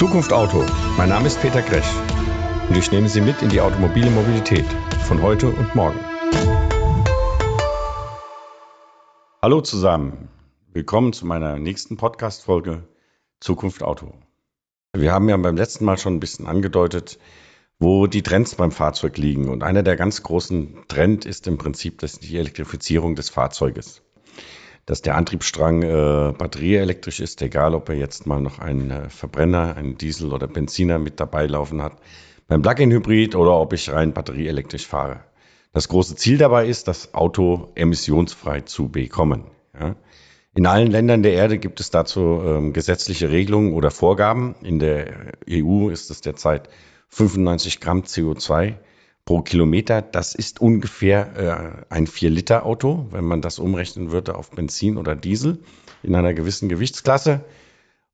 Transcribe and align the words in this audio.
Zukunft 0.00 0.32
Auto. 0.32 0.64
Mein 0.96 1.10
Name 1.10 1.26
ist 1.26 1.42
Peter 1.42 1.60
Gresch 1.60 1.94
und 2.70 2.74
ich 2.74 2.90
nehme 2.90 3.06
Sie 3.06 3.20
mit 3.20 3.42
in 3.42 3.50
die 3.50 3.60
automobile 3.60 4.08
Mobilität 4.08 4.64
von 5.06 5.20
heute 5.20 5.48
und 5.48 5.74
morgen. 5.74 6.00
Hallo 9.42 9.60
zusammen. 9.60 10.30
Willkommen 10.72 11.12
zu 11.12 11.26
meiner 11.26 11.58
nächsten 11.58 11.98
Podcast-Folge 11.98 12.88
Zukunft 13.40 13.82
Auto. 13.82 14.14
Wir 14.94 15.12
haben 15.12 15.28
ja 15.28 15.36
beim 15.36 15.58
letzten 15.58 15.84
Mal 15.84 15.98
schon 15.98 16.14
ein 16.14 16.20
bisschen 16.20 16.46
angedeutet, 16.46 17.18
wo 17.78 18.06
die 18.06 18.22
Trends 18.22 18.54
beim 18.54 18.72
Fahrzeug 18.72 19.18
liegen. 19.18 19.50
Und 19.50 19.62
einer 19.62 19.82
der 19.82 19.96
ganz 19.96 20.22
großen 20.22 20.78
Trend 20.88 21.26
ist 21.26 21.46
im 21.46 21.58
Prinzip 21.58 21.98
die 21.98 22.38
Elektrifizierung 22.38 23.16
des 23.16 23.28
Fahrzeuges 23.28 24.00
dass 24.86 25.02
der 25.02 25.16
Antriebsstrang 25.16 25.82
äh, 25.82 26.32
batterieelektrisch 26.36 27.20
ist, 27.20 27.42
egal 27.42 27.74
ob 27.74 27.88
er 27.88 27.96
jetzt 27.96 28.26
mal 28.26 28.40
noch 28.40 28.58
einen 28.58 28.90
äh, 28.90 29.08
Verbrenner, 29.08 29.76
einen 29.76 29.98
Diesel 29.98 30.32
oder 30.32 30.48
Benziner 30.48 30.98
mit 30.98 31.20
dabei 31.20 31.46
laufen 31.46 31.82
hat, 31.82 31.96
beim 32.48 32.62
Plug-in-Hybrid 32.62 33.36
oder 33.36 33.58
ob 33.58 33.72
ich 33.72 33.90
rein 33.90 34.12
batterieelektrisch 34.12 34.86
fahre. 34.86 35.24
Das 35.72 35.88
große 35.88 36.16
Ziel 36.16 36.38
dabei 36.38 36.66
ist, 36.66 36.88
das 36.88 37.14
Auto 37.14 37.70
emissionsfrei 37.76 38.62
zu 38.62 38.88
bekommen. 38.88 39.44
Ja. 39.78 39.94
In 40.52 40.66
allen 40.66 40.90
Ländern 40.90 41.22
der 41.22 41.34
Erde 41.34 41.58
gibt 41.58 41.78
es 41.78 41.90
dazu 41.90 42.42
ähm, 42.44 42.72
gesetzliche 42.72 43.30
Regelungen 43.30 43.72
oder 43.72 43.92
Vorgaben. 43.92 44.56
In 44.62 44.80
der 44.80 45.34
EU 45.48 45.90
ist 45.90 46.10
es 46.10 46.22
derzeit 46.22 46.68
95 47.08 47.80
Gramm 47.80 48.00
CO2 48.00 48.74
pro 49.30 49.42
Kilometer. 49.42 50.02
Das 50.02 50.34
ist 50.34 50.60
ungefähr 50.60 51.84
äh, 51.88 51.94
ein 51.94 52.08
4-Liter-Auto, 52.08 53.06
wenn 53.12 53.22
man 53.22 53.40
das 53.40 53.60
umrechnen 53.60 54.10
würde 54.10 54.34
auf 54.34 54.50
Benzin 54.50 54.96
oder 54.96 55.14
Diesel 55.14 55.60
in 56.02 56.16
einer 56.16 56.34
gewissen 56.34 56.68
Gewichtsklasse. 56.68 57.44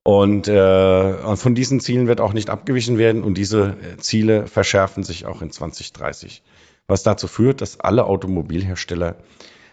Und 0.02 0.46
äh, 0.46 1.36
von 1.36 1.54
diesen 1.54 1.80
Zielen 1.80 2.06
wird 2.06 2.20
auch 2.20 2.34
nicht 2.34 2.50
abgewichen 2.50 2.98
werden 2.98 3.24
und 3.24 3.38
diese 3.38 3.78
äh, 3.80 3.96
Ziele 3.96 4.46
verschärfen 4.46 5.04
sich 5.04 5.24
auch 5.24 5.40
in 5.40 5.50
2030. 5.50 6.42
Was 6.86 7.02
dazu 7.02 7.28
führt, 7.28 7.62
dass 7.62 7.80
alle 7.80 8.04
Automobilhersteller 8.04 9.16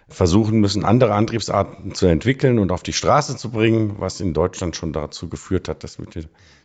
versuchen 0.08 0.60
müssen, 0.60 0.86
andere 0.86 1.14
Antriebsarten 1.14 1.94
zu 1.96 2.08
entwickeln 2.08 2.60
und 2.60 2.72
auf 2.72 2.84
die 2.84 2.94
Straße 2.94 3.38
zu 3.38 3.52
bringen, 3.52 3.96
was 4.00 4.20
in 4.20 4.34
Deutschland 4.34 4.76
schon 4.76 4.94
dazu 4.94 5.30
geführt 5.30 5.68
hat, 5.68 5.84
dass 5.84 5.98
wir, 6.00 6.08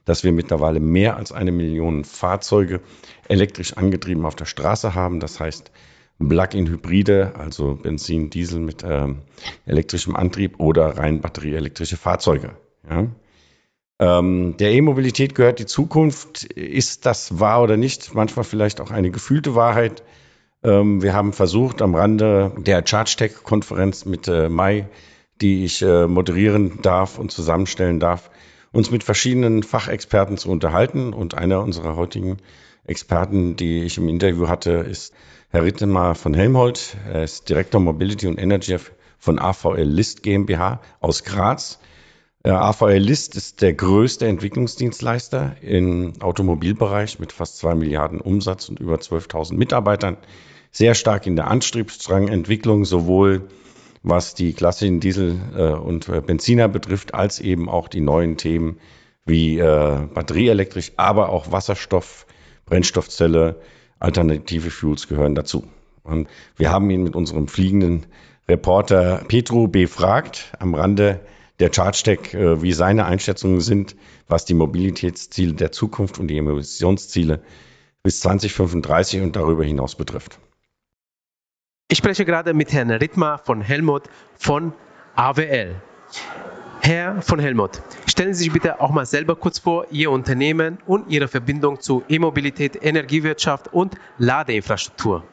dass 0.04 0.24
wir 0.24 0.32
mittlerweile 0.32 0.80
mehr 0.80 1.16
als 1.16 1.32
eine 1.32 1.52
Million 1.52 2.04
Fahrzeuge 2.04 2.80
elektrisch 3.28 3.74
angetrieben 3.74 4.26
auf 4.26 4.36
der 4.36 4.46
Straße 4.46 4.94
haben. 4.94 5.20
Das 5.20 5.40
heißt, 5.40 5.70
Plug-in-Hybride, 6.18 7.34
also 7.36 7.76
Benzin, 7.76 8.30
Diesel 8.30 8.60
mit 8.60 8.84
ähm, 8.84 9.22
elektrischem 9.66 10.16
Antrieb 10.16 10.58
oder 10.58 10.98
rein 10.98 11.20
batterieelektrische 11.20 11.96
Fahrzeuge. 11.96 12.56
Ja. 12.88 13.06
Ähm, 14.00 14.56
der 14.58 14.72
E-Mobilität 14.72 15.34
gehört 15.34 15.58
die 15.58 15.66
Zukunft. 15.66 16.44
Ist 16.44 17.06
das 17.06 17.40
wahr 17.40 17.62
oder 17.62 17.76
nicht? 17.76 18.14
Manchmal 18.14 18.44
vielleicht 18.44 18.80
auch 18.80 18.90
eine 18.90 19.10
gefühlte 19.10 19.54
Wahrheit. 19.54 20.02
Ähm, 20.62 21.02
wir 21.02 21.14
haben 21.14 21.32
versucht, 21.32 21.82
am 21.82 21.94
Rande 21.94 22.52
der 22.58 22.82
ChargeTech-Konferenz 22.82 24.04
Mitte 24.04 24.48
Mai, 24.48 24.88
die 25.40 25.64
ich 25.64 25.82
äh, 25.82 26.06
moderieren 26.06 26.80
darf 26.82 27.18
und 27.18 27.30
zusammenstellen 27.30 28.00
darf, 28.00 28.30
uns 28.72 28.90
mit 28.90 29.04
verschiedenen 29.04 29.62
Fachexperten 29.62 30.36
zu 30.36 30.50
unterhalten. 30.50 31.12
Und 31.12 31.34
einer 31.34 31.62
unserer 31.62 31.96
heutigen 31.96 32.38
Experten, 32.84 33.56
die 33.56 33.84
ich 33.84 33.98
im 33.98 34.08
Interview 34.08 34.48
hatte, 34.48 34.72
ist 34.72 35.14
Herr 35.50 35.64
Rittemar 35.64 36.14
von 36.14 36.34
Helmholt. 36.34 36.96
Er 37.06 37.22
ist 37.22 37.48
Direktor 37.48 37.80
Mobility 37.80 38.26
und 38.26 38.38
Energy 38.38 38.76
von 39.18 39.38
AVL 39.38 39.82
List 39.82 40.22
GmbH 40.22 40.80
aus 41.00 41.24
Graz. 41.24 41.78
Äh, 42.44 42.50
AVL 42.50 42.98
List 42.98 43.36
ist 43.36 43.62
der 43.62 43.74
größte 43.74 44.26
Entwicklungsdienstleister 44.26 45.56
im 45.60 46.14
Automobilbereich 46.20 47.18
mit 47.18 47.32
fast 47.32 47.58
zwei 47.58 47.74
Milliarden 47.74 48.20
Umsatz 48.20 48.68
und 48.68 48.80
über 48.80 48.96
12.000 48.96 49.54
Mitarbeitern. 49.54 50.16
Sehr 50.70 50.94
stark 50.94 51.26
in 51.26 51.36
der 51.36 51.48
Antriebsstrangentwicklung, 51.48 52.84
sowohl 52.84 53.48
was 54.02 54.34
die 54.34 54.52
klassischen 54.52 55.00
Diesel- 55.00 55.40
äh, 55.56 55.72
und 55.72 56.08
äh, 56.08 56.20
Benziner 56.20 56.68
betrifft, 56.68 57.14
als 57.14 57.40
eben 57.40 57.68
auch 57.68 57.88
die 57.88 58.00
neuen 58.00 58.36
Themen 58.36 58.78
wie 59.24 59.58
batterieelektrisch, 59.58 60.92
aber 60.96 61.28
auch 61.28 61.52
Wasserstoff, 61.52 62.26
Brennstoffzelle, 62.64 63.60
alternative 63.98 64.70
Fuels 64.70 65.06
gehören 65.06 65.34
dazu. 65.34 65.64
Und 66.02 66.28
wir 66.56 66.72
haben 66.72 66.88
ihn 66.88 67.02
mit 67.02 67.14
unserem 67.14 67.48
fliegenden 67.48 68.06
Reporter 68.48 69.22
Petru 69.28 69.68
befragt 69.68 70.52
am 70.58 70.74
Rande 70.74 71.20
der 71.58 71.70
ChargeTech, 71.70 72.34
äh, 72.34 72.62
wie 72.62 72.72
seine 72.72 73.04
Einschätzungen 73.04 73.60
sind, 73.60 73.96
was 74.26 74.44
die 74.44 74.54
Mobilitätsziele 74.54 75.54
der 75.54 75.72
Zukunft 75.72 76.18
und 76.18 76.28
die 76.28 76.38
Emissionsziele 76.38 77.42
bis 78.02 78.20
2035 78.20 79.20
und 79.20 79.36
darüber 79.36 79.64
hinaus 79.64 79.96
betrifft. 79.96 80.38
Ich 81.90 81.96
spreche 81.96 82.26
gerade 82.26 82.52
mit 82.52 82.70
Herrn 82.74 82.90
Rittmar 82.90 83.38
von 83.38 83.62
Helmut 83.62 84.02
von 84.36 84.74
AWL. 85.16 85.74
Herr 86.82 87.22
von 87.22 87.38
Helmut, 87.38 87.80
stellen 88.06 88.34
Sie 88.34 88.44
sich 88.44 88.52
bitte 88.52 88.82
auch 88.82 88.90
mal 88.90 89.06
selber 89.06 89.36
kurz 89.36 89.58
vor, 89.58 89.86
Ihr 89.90 90.10
Unternehmen 90.10 90.76
und 90.86 91.10
Ihre 91.10 91.28
Verbindung 91.28 91.80
zu 91.80 92.02
E-Mobilität, 92.06 92.78
Energiewirtschaft 92.84 93.72
und 93.72 93.94
Ladeinfrastruktur. 94.18 95.24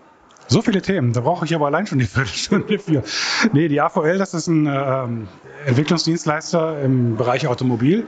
So 0.48 0.62
viele 0.62 0.82
Themen, 0.82 1.12
da 1.12 1.20
brauche 1.20 1.44
ich 1.44 1.54
aber 1.54 1.66
allein 1.66 1.88
schon 1.88 2.00
die 2.00 2.06
Viertelstunde 2.06 2.80
für. 2.80 3.04
Nee, 3.52 3.68
die 3.68 3.82
AVL, 3.82 4.18
das 4.18 4.34
ist 4.34 4.48
ein 4.48 4.66
ähm, 4.66 5.28
Entwicklungsdienstleister 5.66 6.82
im 6.82 7.18
Bereich 7.18 7.48
Automobil, 7.48 8.08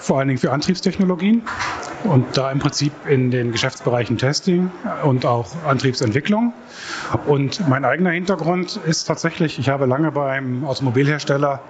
vor 0.00 0.18
allen 0.18 0.28
Dingen 0.28 0.38
für 0.38 0.52
Antriebstechnologien 0.52 1.42
und 2.04 2.36
da 2.36 2.50
im 2.50 2.58
Prinzip 2.58 2.92
in 3.08 3.30
den 3.30 3.52
Geschäftsbereichen 3.52 4.18
Testing 4.18 4.70
und 5.04 5.26
auch 5.26 5.46
Antriebsentwicklung. 5.66 6.52
Und 7.26 7.66
mein 7.68 7.84
eigener 7.84 8.10
Hintergrund 8.10 8.78
ist 8.86 9.04
tatsächlich, 9.04 9.58
ich 9.58 9.68
habe 9.68 9.86
lange 9.86 10.12
beim 10.12 10.64
Automobilhersteller 10.64 11.60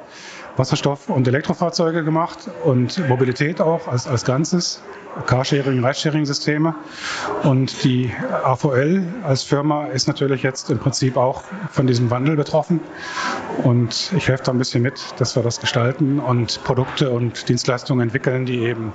Wasserstoff- 0.56 1.08
und 1.08 1.26
Elektrofahrzeuge 1.26 2.04
gemacht 2.04 2.50
und 2.64 3.08
Mobilität 3.08 3.60
auch 3.60 3.88
als, 3.88 4.06
als 4.06 4.24
Ganzes, 4.24 4.82
Carsharing, 5.26 5.84
Ridesharing-Systeme. 5.84 6.74
Und 7.42 7.82
die 7.82 8.12
AVL 8.44 9.02
als 9.24 9.42
Firma 9.42 9.86
ist 9.86 10.06
natürlich 10.06 10.42
jetzt 10.42 10.70
im 10.70 10.78
Prinzip 10.78 11.16
auch 11.16 11.42
von 11.70 11.86
diesem 11.86 12.10
Wandel 12.10 12.36
betroffen. 12.36 12.80
Und 13.62 14.12
ich 14.16 14.28
helfe 14.28 14.44
da 14.44 14.52
ein 14.52 14.58
bisschen 14.58 14.82
mit, 14.82 15.00
dass 15.18 15.34
wir 15.34 15.42
das 15.42 15.60
gestalten 15.60 16.20
und 16.20 16.62
Produkte 16.64 17.10
und 17.10 17.48
Dienstleistungen 17.48 18.02
entwickeln, 18.02 18.46
die 18.46 18.60
eben 18.60 18.92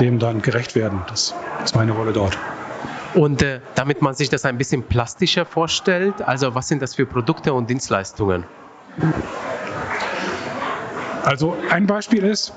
dem 0.00 0.18
dann 0.18 0.40
gerecht 0.40 0.74
werden. 0.74 1.02
Das 1.08 1.34
ist 1.64 1.76
meine 1.76 1.92
Rolle 1.92 2.12
dort. 2.12 2.38
Und 3.14 3.42
äh, 3.42 3.60
damit 3.74 4.00
man 4.00 4.14
sich 4.14 4.30
das 4.30 4.46
ein 4.46 4.56
bisschen 4.56 4.82
plastischer 4.84 5.44
vorstellt, 5.44 6.22
also 6.22 6.54
was 6.54 6.68
sind 6.68 6.80
das 6.80 6.94
für 6.94 7.04
Produkte 7.04 7.52
und 7.52 7.68
Dienstleistungen? 7.68 8.44
Also 11.24 11.56
ein 11.70 11.86
Beispiel 11.86 12.24
ist, 12.24 12.52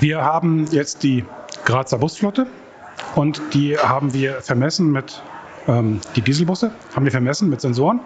wir 0.00 0.24
haben 0.24 0.66
jetzt 0.70 1.02
die 1.02 1.24
Grazer 1.64 1.98
Busflotte 1.98 2.46
und 3.14 3.42
die 3.52 3.76
haben 3.78 4.14
wir 4.14 4.40
vermessen 4.40 4.90
mit 4.90 5.22
ähm, 5.68 6.00
die 6.16 6.22
Dieselbusse, 6.22 6.72
haben 6.94 7.04
wir 7.04 7.12
vermessen 7.12 7.48
mit 7.48 7.60
Sensoren, 7.60 8.00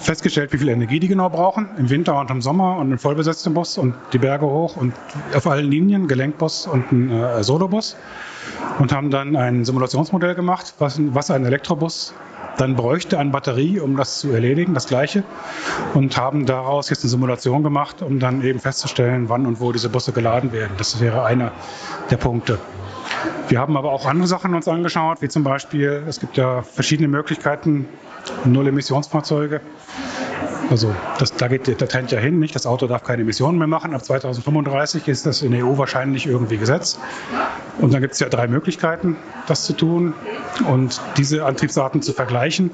festgestellt, 0.00 0.52
wie 0.52 0.58
viel 0.58 0.68
Energie 0.68 0.98
die 0.98 1.08
genau 1.08 1.28
brauchen, 1.28 1.68
im 1.78 1.90
Winter 1.90 2.18
und 2.18 2.30
im 2.30 2.42
Sommer 2.42 2.78
und 2.78 2.92
ein 2.92 2.98
vollbesetzter 2.98 3.50
Bus 3.50 3.78
und 3.78 3.94
die 4.12 4.18
Berge 4.18 4.46
hoch 4.46 4.76
und 4.76 4.94
auf 5.34 5.46
allen 5.46 5.70
Linien, 5.70 6.08
Gelenkbus 6.08 6.66
und 6.66 6.90
ein 6.90 7.10
äh, 7.10 7.44
Solobus 7.44 7.96
und 8.78 8.92
haben 8.92 9.10
dann 9.10 9.36
ein 9.36 9.64
Simulationsmodell 9.64 10.34
gemacht, 10.34 10.74
was, 10.78 10.98
was 10.98 11.30
ein 11.30 11.44
Elektrobus 11.44 12.14
dann 12.58 12.76
bräuchte 12.76 13.18
an 13.18 13.32
Batterie, 13.32 13.80
um 13.80 13.96
das 13.96 14.18
zu 14.18 14.30
erledigen, 14.30 14.74
das 14.74 14.86
gleiche. 14.86 15.24
Und 15.94 16.16
haben 16.16 16.46
daraus 16.46 16.90
jetzt 16.90 17.02
eine 17.02 17.10
Simulation 17.10 17.62
gemacht, 17.62 18.02
um 18.02 18.18
dann 18.18 18.42
eben 18.42 18.60
festzustellen, 18.60 19.28
wann 19.28 19.46
und 19.46 19.60
wo 19.60 19.72
diese 19.72 19.88
Busse 19.88 20.12
geladen 20.12 20.52
werden. 20.52 20.72
Das 20.76 21.00
wäre 21.00 21.24
einer 21.24 21.52
der 22.10 22.16
Punkte. 22.16 22.58
Wir 23.48 23.58
haben 23.58 23.76
aber 23.76 23.92
auch 23.92 24.06
andere 24.06 24.26
Sachen 24.26 24.54
uns 24.54 24.68
angeschaut, 24.68 25.22
wie 25.22 25.28
zum 25.28 25.44
Beispiel, 25.44 26.02
es 26.08 26.20
gibt 26.20 26.36
ja 26.36 26.62
verschiedene 26.62 27.08
Möglichkeiten, 27.08 27.88
Null-Emissionsfahrzeuge 28.44 29.60
also 30.72 30.94
das, 31.18 31.34
da 31.34 31.48
geht 31.48 31.66
der 31.66 31.76
Trend 31.88 32.12
ja 32.12 32.18
hin, 32.18 32.38
nicht? 32.38 32.54
Das 32.54 32.66
Auto 32.66 32.86
darf 32.86 33.04
keine 33.04 33.22
Emissionen 33.22 33.58
mehr 33.58 33.66
machen. 33.66 33.94
Ab 33.94 34.04
2035 34.04 35.06
ist 35.06 35.26
das 35.26 35.42
in 35.42 35.52
der 35.52 35.66
EU 35.66 35.76
wahrscheinlich 35.76 36.26
irgendwie 36.26 36.56
Gesetz. 36.56 36.98
Und 37.78 37.92
dann 37.92 38.00
gibt 38.00 38.14
es 38.14 38.20
ja 38.20 38.30
drei 38.30 38.46
Möglichkeiten, 38.46 39.16
das 39.46 39.64
zu 39.64 39.74
tun 39.74 40.14
und 40.66 41.00
diese 41.18 41.44
Antriebsarten 41.44 42.00
zu 42.00 42.14
vergleichen. 42.14 42.70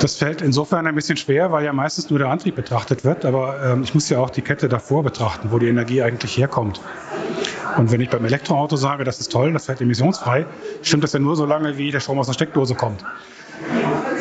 Das 0.00 0.16
fällt 0.16 0.42
insofern 0.42 0.86
ein 0.88 0.94
bisschen 0.96 1.16
schwer, 1.16 1.52
weil 1.52 1.64
ja 1.64 1.72
meistens 1.72 2.10
nur 2.10 2.18
der 2.18 2.28
Antrieb 2.28 2.56
betrachtet 2.56 3.04
wird. 3.04 3.24
Aber 3.24 3.62
ähm, 3.64 3.82
ich 3.84 3.94
muss 3.94 4.08
ja 4.08 4.18
auch 4.18 4.30
die 4.30 4.42
Kette 4.42 4.68
davor 4.68 5.04
betrachten, 5.04 5.52
wo 5.52 5.58
die 5.58 5.68
Energie 5.68 6.02
eigentlich 6.02 6.36
herkommt. 6.36 6.80
Und 7.76 7.90
wenn 7.90 8.00
ich 8.00 8.10
beim 8.10 8.24
Elektroauto 8.24 8.76
sage, 8.76 9.04
das 9.04 9.20
ist 9.20 9.32
toll, 9.32 9.52
das 9.52 9.66
fährt 9.66 9.80
emissionsfrei, 9.80 10.46
stimmt 10.82 11.04
das 11.04 11.12
ja 11.12 11.18
nur 11.18 11.36
so 11.36 11.46
lange, 11.46 11.78
wie 11.78 11.90
der 11.90 12.00
Strom 12.00 12.18
aus 12.18 12.26
der 12.26 12.34
Steckdose 12.34 12.74
kommt. 12.74 13.04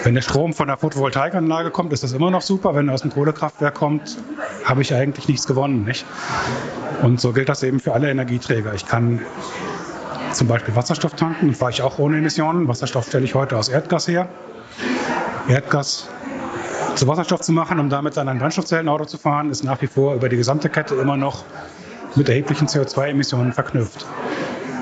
Wenn 0.04 0.16
der 0.16 0.22
Strom 0.22 0.54
von 0.54 0.68
der 0.68 0.78
Photovoltaikanlage 0.78 1.70
kommt, 1.70 1.94
ist 1.94 2.04
das 2.04 2.14
immer 2.14 2.32
noch 2.32 2.42
super. 2.42 2.74
Wenn 2.76 2.88
er 2.88 2.96
aus 2.96 3.02
dem 3.02 3.12
Kohlekraftwerk 3.12 3.76
kommt, 3.76 4.18
habe 4.66 4.82
ich 4.82 4.94
eigentlich 4.94 5.28
nichts 5.28 5.46
gewonnen. 5.46 5.86
Nicht? 5.86 6.06
Und 7.04 7.20
so 7.20 7.34
gilt 7.34 7.50
das 7.50 7.62
eben 7.64 7.80
für 7.80 7.94
alle 7.94 8.10
Energieträger. 8.10 8.74
Ich 8.74 8.86
kann 8.86 9.22
zum 10.32 10.48
Beispiel 10.48 10.76
Wasserstoff 10.76 11.14
tanken, 11.16 11.54
fahre 11.54 11.72
ich 11.72 11.82
auch 11.82 12.00
ohne 12.00 12.18
Emissionen. 12.18 12.68
Wasserstoff 12.68 13.08
stelle 13.08 13.26
ich 13.26 13.36
heute 13.36 13.58
aus 13.58 13.70
Erdgas 13.70 14.08
her. 14.08 14.28
Erdgas 15.48 16.10
zu 16.96 17.08
Wasserstoff 17.08 17.42
zu 17.42 17.52
machen, 17.52 17.80
um 17.80 17.90
damit 17.90 18.18
dann 18.18 18.28
ein 18.28 18.40
Brennstoffzellenauto 18.40 19.06
zu 19.06 19.18
fahren, 19.18 19.50
ist 19.50 19.64
nach 19.64 19.82
wie 19.82 19.88
vor 19.88 20.16
über 20.16 20.30
die 20.30 20.38
gesamte 20.38 20.70
Kette 20.70 20.96
immer 20.96 21.18
noch 21.18 21.44
mit 22.16 22.30
erheblichen 22.30 22.68
CO2-Emissionen 22.68 23.54
verknüpft. 23.54 24.06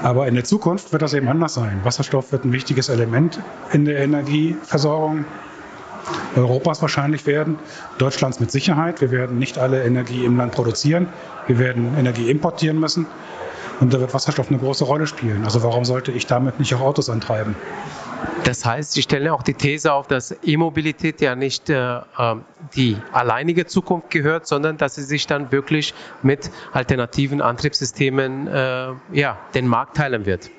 Aber 0.04 0.28
in 0.28 0.36
der 0.36 0.46
Zukunft 0.46 0.92
wird 0.92 1.02
das 1.02 1.14
eben 1.14 1.28
anders 1.28 1.56
sein. 1.56 1.82
Wasserstoff 1.84 2.32
wird 2.32 2.46
ein 2.46 2.54
wichtiges 2.54 2.90
Element 2.90 3.40
in 3.74 3.86
der 3.86 4.00
Energieversorgung 4.00 5.26
Europas 6.36 6.82
wahrscheinlich 6.82 7.26
werden, 7.26 7.60
Deutschlands 7.98 8.40
mit 8.40 8.52
Sicherheit. 8.52 9.02
Wir 9.02 9.12
werden 9.12 9.38
nicht 9.38 9.58
alle 9.58 9.84
Energie 9.84 10.26
im 10.26 10.38
Land 10.38 10.54
produzieren. 10.54 11.08
Wir 11.48 11.60
werden 11.60 11.98
Energie 11.98 12.30
importieren 12.30 12.80
müssen. 12.80 13.08
Und 13.80 13.94
da 13.94 14.00
wird 14.00 14.14
Wasserstoff 14.14 14.50
eine 14.50 14.60
große 14.60 14.84
Rolle 14.84 15.08
spielen. 15.08 15.44
Also 15.46 15.64
warum 15.64 15.86
sollte 15.86 16.12
ich 16.12 16.28
damit 16.28 16.60
nicht 16.60 16.74
auch 16.76 16.82
Autos 16.82 17.10
antreiben? 17.10 17.56
Das 18.44 18.66
heißt, 18.66 18.94
Sie 18.94 19.02
stellen 19.02 19.28
auch 19.30 19.44
die 19.44 19.54
These 19.54 19.94
auf, 19.94 20.08
dass 20.08 20.36
E-Mobilität 20.44 21.22
ja 21.22 21.36
nicht 21.36 21.70
äh, 21.70 22.00
ähm, 22.18 22.44
die 22.76 22.98
alleinige 23.12 23.66
Zukunft 23.66 24.10
gehört, 24.10 24.48
sondern 24.48 24.78
dass 24.78 24.96
sie 24.96 25.04
sich 25.04 25.28
dann 25.28 25.52
wirklich 25.52 25.94
mit 26.24 26.50
alternativen 26.72 27.42
Antriebssystemen 27.42 28.48
äh, 28.48 28.88
ja, 29.14 29.38
den 29.54 29.68
Markt 29.68 29.98
teilen 29.98 30.26
wird. 30.26 30.50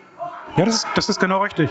Ja, 0.57 0.65
das, 0.65 0.87
das 0.95 1.09
ist 1.09 1.21
genau 1.21 1.43
richtig. 1.43 1.71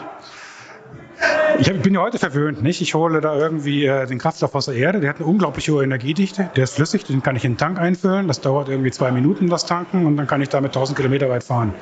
Ich, 1.60 1.82
bin 1.82 1.94
ja 1.94 2.02
heute 2.02 2.18
verwöhnt, 2.18 2.64
nicht? 2.64 2.82
Ich 2.82 2.94
hole 2.94 3.20
da 3.20 3.36
irgendwie 3.36 3.86
äh, 3.86 4.06
den 4.06 4.20
Kraftstoff 4.20 4.56
aus 4.56 4.66
der 4.66 4.76
Erde, 4.76 5.02
der 5.02 5.10
hat 5.10 5.18
eine 5.18 5.26
unglaublich 5.26 5.70
hohe 5.70 5.84
Energiedichte, 5.84 6.50
der 6.56 6.64
ist 6.64 6.76
flüssig, 6.76 7.04
den 7.04 7.22
kann 7.22 7.36
ich 7.36 7.44
in 7.44 7.54
den 7.54 7.58
Tank 7.58 7.78
einfüllen, 7.78 8.28
das 8.30 8.40
dauert 8.40 8.70
irgendwie 8.70 8.92
zwei 8.92 9.12
Minuten, 9.12 9.50
das 9.50 9.66
Tanken, 9.66 10.06
und 10.06 10.16
dann 10.16 10.28
kann 10.28 10.42
ich 10.42 10.48
damit 10.48 10.70
1000 10.70 10.98
Kilometer 10.98 11.30
weit 11.30 11.44
fahren. 11.44 11.74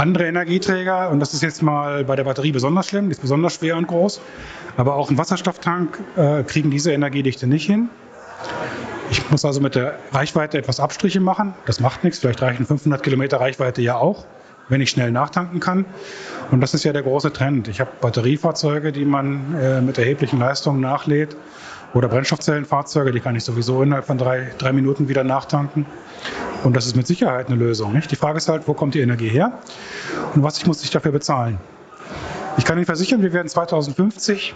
Andere 0.00 0.26
Energieträger, 0.26 1.10
und 1.10 1.20
das 1.20 1.34
ist 1.34 1.42
jetzt 1.42 1.62
mal 1.62 2.04
bei 2.04 2.16
der 2.16 2.24
Batterie 2.24 2.52
besonders 2.52 2.88
schlimm, 2.88 3.06
die 3.06 3.10
ist 3.10 3.20
besonders 3.20 3.56
schwer 3.56 3.76
und 3.76 3.86
groß, 3.86 4.22
aber 4.78 4.94
auch 4.94 5.10
ein 5.10 5.18
Wasserstofftank 5.18 5.98
äh, 6.16 6.42
kriegen 6.42 6.70
diese 6.70 6.90
Energiedichte 6.92 7.46
nicht 7.46 7.66
hin. 7.66 7.90
Ich 9.10 9.30
muss 9.30 9.44
also 9.44 9.60
mit 9.60 9.74
der 9.74 9.98
Reichweite 10.10 10.56
etwas 10.56 10.80
Abstriche 10.80 11.20
machen. 11.20 11.52
Das 11.66 11.80
macht 11.80 12.02
nichts. 12.02 12.20
Vielleicht 12.20 12.40
reichen 12.40 12.64
500 12.64 13.02
Kilometer 13.02 13.40
Reichweite 13.40 13.82
ja 13.82 13.96
auch, 13.96 14.24
wenn 14.70 14.80
ich 14.80 14.88
schnell 14.88 15.10
nachtanken 15.12 15.60
kann. 15.60 15.84
Und 16.50 16.62
das 16.62 16.72
ist 16.72 16.84
ja 16.84 16.94
der 16.94 17.02
große 17.02 17.34
Trend. 17.34 17.68
Ich 17.68 17.80
habe 17.80 17.90
Batteriefahrzeuge, 18.00 18.92
die 18.92 19.04
man 19.04 19.54
äh, 19.60 19.82
mit 19.82 19.98
erheblichen 19.98 20.38
Leistungen 20.38 20.80
nachlädt. 20.80 21.36
Oder 21.92 22.08
Brennstoffzellenfahrzeuge, 22.08 23.10
die 23.10 23.20
kann 23.20 23.34
ich 23.34 23.44
sowieso 23.44 23.82
innerhalb 23.82 24.06
von 24.06 24.16
drei, 24.16 24.52
drei 24.58 24.72
Minuten 24.72 25.08
wieder 25.08 25.24
nachtanken. 25.24 25.86
Und 26.62 26.76
das 26.76 26.86
ist 26.86 26.94
mit 26.94 27.06
Sicherheit 27.06 27.48
eine 27.48 27.56
Lösung. 27.56 27.92
Nicht? 27.92 28.10
Die 28.10 28.16
Frage 28.16 28.36
ist 28.36 28.48
halt, 28.48 28.68
wo 28.68 28.74
kommt 28.74 28.94
die 28.94 29.00
Energie 29.00 29.28
her 29.28 29.58
und 30.34 30.42
was 30.42 30.58
ich 30.58 30.66
muss 30.66 30.84
ich 30.84 30.90
dafür 30.90 31.12
bezahlen. 31.12 31.58
Ich 32.58 32.64
kann 32.64 32.76
Ihnen 32.76 32.86
versichern, 32.86 33.22
wir 33.22 33.32
werden 33.32 33.48
2050 33.48 34.54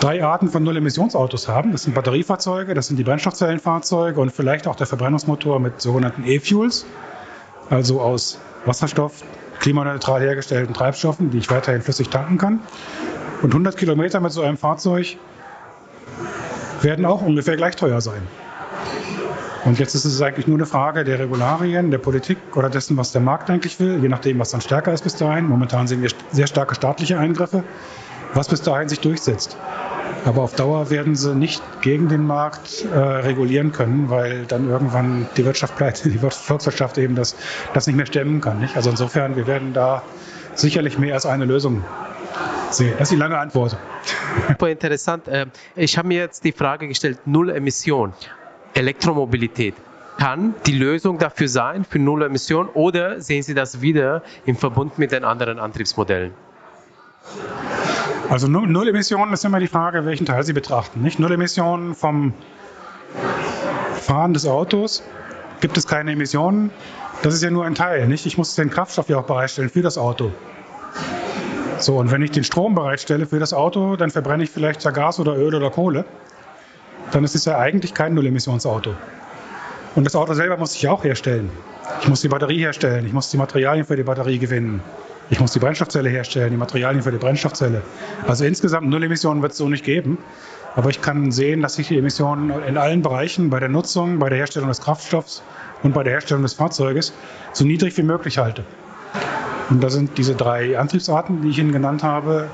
drei 0.00 0.24
Arten 0.24 0.48
von 0.48 0.62
Null-Emissionsautos 0.62 1.48
haben. 1.48 1.72
Das 1.72 1.82
sind 1.82 1.94
Batteriefahrzeuge, 1.94 2.74
das 2.74 2.86
sind 2.86 2.96
die 2.96 3.04
Brennstoffzellenfahrzeuge 3.04 4.20
und 4.20 4.30
vielleicht 4.30 4.66
auch 4.68 4.76
der 4.76 4.86
Verbrennungsmotor 4.86 5.58
mit 5.58 5.80
sogenannten 5.80 6.24
E-Fuels, 6.24 6.86
also 7.68 8.00
aus 8.00 8.38
Wasserstoff, 8.64 9.24
klimaneutral 9.58 10.20
hergestellten 10.20 10.74
Treibstoffen, 10.74 11.30
die 11.30 11.38
ich 11.38 11.50
weiterhin 11.50 11.82
flüssig 11.82 12.08
tanken 12.10 12.38
kann. 12.38 12.60
Und 13.42 13.50
100 13.50 13.76
Kilometer 13.76 14.20
mit 14.20 14.32
so 14.32 14.42
einem 14.42 14.56
Fahrzeug 14.56 15.16
werden 16.82 17.04
auch 17.04 17.22
ungefähr 17.22 17.56
gleich 17.56 17.76
teuer 17.76 18.00
sein. 18.00 18.22
Und 19.64 19.78
jetzt 19.78 19.94
ist 19.94 20.04
es 20.04 20.22
eigentlich 20.22 20.46
nur 20.46 20.56
eine 20.56 20.66
Frage 20.66 21.04
der 21.04 21.18
Regularien, 21.18 21.90
der 21.90 21.98
Politik 21.98 22.38
oder 22.54 22.70
dessen, 22.70 22.96
was 22.96 23.12
der 23.12 23.20
Markt 23.20 23.50
eigentlich 23.50 23.78
will, 23.80 23.98
je 24.00 24.08
nachdem, 24.08 24.38
was 24.38 24.50
dann 24.50 24.60
stärker 24.60 24.92
ist 24.92 25.02
bis 25.02 25.16
dahin. 25.16 25.46
Momentan 25.46 25.86
sehen 25.86 26.00
wir 26.00 26.10
sehr 26.30 26.46
starke 26.46 26.74
staatliche 26.74 27.18
Eingriffe, 27.18 27.64
was 28.34 28.48
bis 28.48 28.62
dahin 28.62 28.88
sich 28.88 29.00
durchsetzt. 29.00 29.56
Aber 30.24 30.42
auf 30.42 30.54
Dauer 30.54 30.90
werden 30.90 31.16
sie 31.16 31.34
nicht 31.34 31.62
gegen 31.80 32.08
den 32.08 32.26
Markt 32.26 32.84
äh, 32.84 32.98
regulieren 32.98 33.72
können, 33.72 34.10
weil 34.10 34.46
dann 34.46 34.68
irgendwann 34.68 35.28
die 35.36 35.44
Wirtschaft 35.44 35.76
pleite, 35.76 36.08
die 36.10 36.18
Volkswirtschaft 36.18 36.98
eben 36.98 37.14
das, 37.14 37.36
das 37.74 37.86
nicht 37.86 37.96
mehr 37.96 38.06
stemmen 38.06 38.40
kann. 38.40 38.60
Nicht? 38.60 38.76
Also 38.76 38.90
insofern, 38.90 39.36
wir 39.36 39.46
werden 39.46 39.72
da 39.72 40.02
sicherlich 40.54 40.98
mehr 40.98 41.14
als 41.14 41.26
eine 41.26 41.44
Lösung 41.44 41.84
sehen. 42.70 42.94
Das 42.98 43.08
ist 43.08 43.12
die 43.12 43.16
lange 43.16 43.38
Antwort. 43.38 43.76
Super 44.48 44.68
interessant. 44.68 45.28
Äh, 45.28 45.46
ich 45.76 45.98
habe 45.98 46.08
mir 46.08 46.18
jetzt 46.18 46.44
die 46.44 46.52
Frage 46.52 46.88
gestellt, 46.88 47.20
Null 47.26 47.50
Emission. 47.50 48.12
Elektromobilität 48.74 49.74
kann 50.18 50.54
die 50.66 50.76
Lösung 50.76 51.18
dafür 51.18 51.48
sein, 51.48 51.84
für 51.84 51.98
Null 51.98 52.22
Emission, 52.22 52.68
oder 52.68 53.20
sehen 53.20 53.42
Sie 53.42 53.54
das 53.54 53.80
wieder 53.80 54.22
im 54.44 54.56
Verbund 54.56 54.98
mit 54.98 55.12
den 55.12 55.24
anderen 55.24 55.58
Antriebsmodellen? 55.58 56.32
Also 58.28 58.48
Null 58.48 58.88
Emissionen 58.88 59.32
ist 59.32 59.44
immer 59.44 59.60
die 59.60 59.68
Frage, 59.68 60.04
welchen 60.04 60.26
Teil 60.26 60.42
Sie 60.42 60.52
betrachten. 60.52 61.02
Nicht 61.02 61.18
Null 61.18 61.32
Emissionen 61.32 61.94
vom 61.94 62.34
Fahren 64.00 64.34
des 64.34 64.46
Autos 64.46 65.02
gibt 65.60 65.78
es 65.78 65.86
keine 65.86 66.12
Emissionen. 66.12 66.70
Das 67.22 67.34
ist 67.34 67.42
ja 67.42 67.50
nur 67.50 67.64
ein 67.64 67.74
Teil. 67.74 68.06
Nicht? 68.06 68.26
Ich 68.26 68.38
muss 68.38 68.54
den 68.54 68.70
Kraftstoff 68.70 69.08
ja 69.08 69.18
auch 69.18 69.24
bereitstellen 69.24 69.70
für 69.70 69.82
das 69.82 69.98
Auto. 69.98 70.30
So, 71.78 71.96
und 71.96 72.10
wenn 72.10 72.22
ich 72.22 72.30
den 72.30 72.44
Strom 72.44 72.74
bereitstelle 72.74 73.26
für 73.26 73.38
das 73.38 73.52
Auto, 73.52 73.96
dann 73.96 74.10
verbrenne 74.10 74.44
ich 74.44 74.50
vielleicht 74.50 74.84
ja 74.84 74.90
Gas 74.90 75.20
oder 75.20 75.36
Öl 75.36 75.54
oder 75.54 75.70
Kohle 75.70 76.04
dann 77.12 77.24
ist 77.24 77.34
es 77.34 77.44
ja 77.44 77.58
eigentlich 77.58 77.94
kein 77.94 78.14
Null-Emissionsauto. 78.14 78.94
Und 79.94 80.04
das 80.04 80.14
Auto 80.14 80.34
selber 80.34 80.56
muss 80.56 80.74
ich 80.74 80.88
auch 80.88 81.04
herstellen. 81.04 81.50
Ich 82.02 82.08
muss 82.08 82.20
die 82.20 82.28
Batterie 82.28 82.58
herstellen, 82.58 83.06
ich 83.06 83.12
muss 83.12 83.30
die 83.30 83.36
Materialien 83.36 83.86
für 83.86 83.96
die 83.96 84.02
Batterie 84.02 84.38
gewinnen. 84.38 84.82
Ich 85.30 85.40
muss 85.40 85.52
die 85.52 85.58
Brennstoffzelle 85.58 86.08
herstellen, 86.08 86.50
die 86.50 86.56
Materialien 86.56 87.02
für 87.02 87.10
die 87.10 87.18
Brennstoffzelle. 87.18 87.82
Also 88.26 88.44
insgesamt 88.44 88.88
Null-Emissionen 88.88 89.42
wird 89.42 89.52
es 89.52 89.58
so 89.58 89.68
nicht 89.68 89.84
geben. 89.84 90.18
Aber 90.74 90.90
ich 90.90 91.02
kann 91.02 91.32
sehen, 91.32 91.60
dass 91.60 91.78
ich 91.78 91.88
die 91.88 91.98
Emissionen 91.98 92.52
in 92.66 92.76
allen 92.76 93.02
Bereichen, 93.02 93.50
bei 93.50 93.58
der 93.58 93.68
Nutzung, 93.68 94.18
bei 94.18 94.28
der 94.28 94.38
Herstellung 94.38 94.68
des 94.68 94.80
Kraftstoffs 94.80 95.42
und 95.82 95.92
bei 95.92 96.02
der 96.02 96.12
Herstellung 96.12 96.42
des 96.42 96.54
Fahrzeuges, 96.54 97.12
so 97.52 97.64
niedrig 97.64 97.96
wie 97.96 98.02
möglich 98.02 98.38
halte. 98.38 98.64
Und 99.70 99.82
da 99.82 99.90
sind 99.90 100.16
diese 100.16 100.34
drei 100.34 100.78
Antriebsarten, 100.78 101.42
die 101.42 101.48
ich 101.48 101.58
Ihnen 101.58 101.72
genannt 101.72 102.02
habe, 102.02 102.48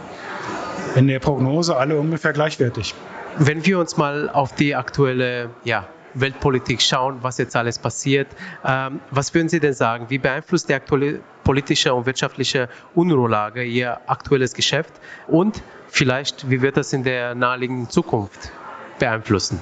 in 0.97 1.07
der 1.07 1.21
Prognose 1.21 1.77
alle 1.77 1.99
ungefähr 1.99 2.33
gleichwertig. 2.33 2.95
Wenn 3.39 3.65
wir 3.65 3.79
uns 3.79 3.97
mal 3.97 4.29
auf 4.31 4.55
die 4.55 4.75
aktuelle 4.75 5.51
ja, 5.65 5.87
Weltpolitik 6.15 6.81
schauen, 6.81 7.19
was 7.23 7.39
jetzt 7.39 7.57
alles 7.57 7.79
passiert, 7.79 8.29
ähm, 8.65 9.01
was 9.11 9.35
würden 9.35 9.49
Sie 9.49 9.61
denn 9.61 9.75
sagen? 9.75 10.07
Wie 10.09 10.19
beeinflusst 10.19 10.69
die 10.69 10.75
aktuelle 10.75 11.21
politische 11.43 11.93
und 11.95 12.07
wirtschaftliche 12.07 12.69
Unruhelage 12.95 13.65
Ihr 13.65 13.99
aktuelles 14.07 14.55
Geschäft? 14.55 14.93
Und 15.27 15.63
vielleicht, 15.89 16.49
wie 16.49 16.63
wird 16.63 16.77
das 16.77 16.93
in 16.93 17.03
der 17.03 17.35
naheliegenden 17.35 17.91
Zukunft 17.91 18.53
beeinflussen? 18.99 19.61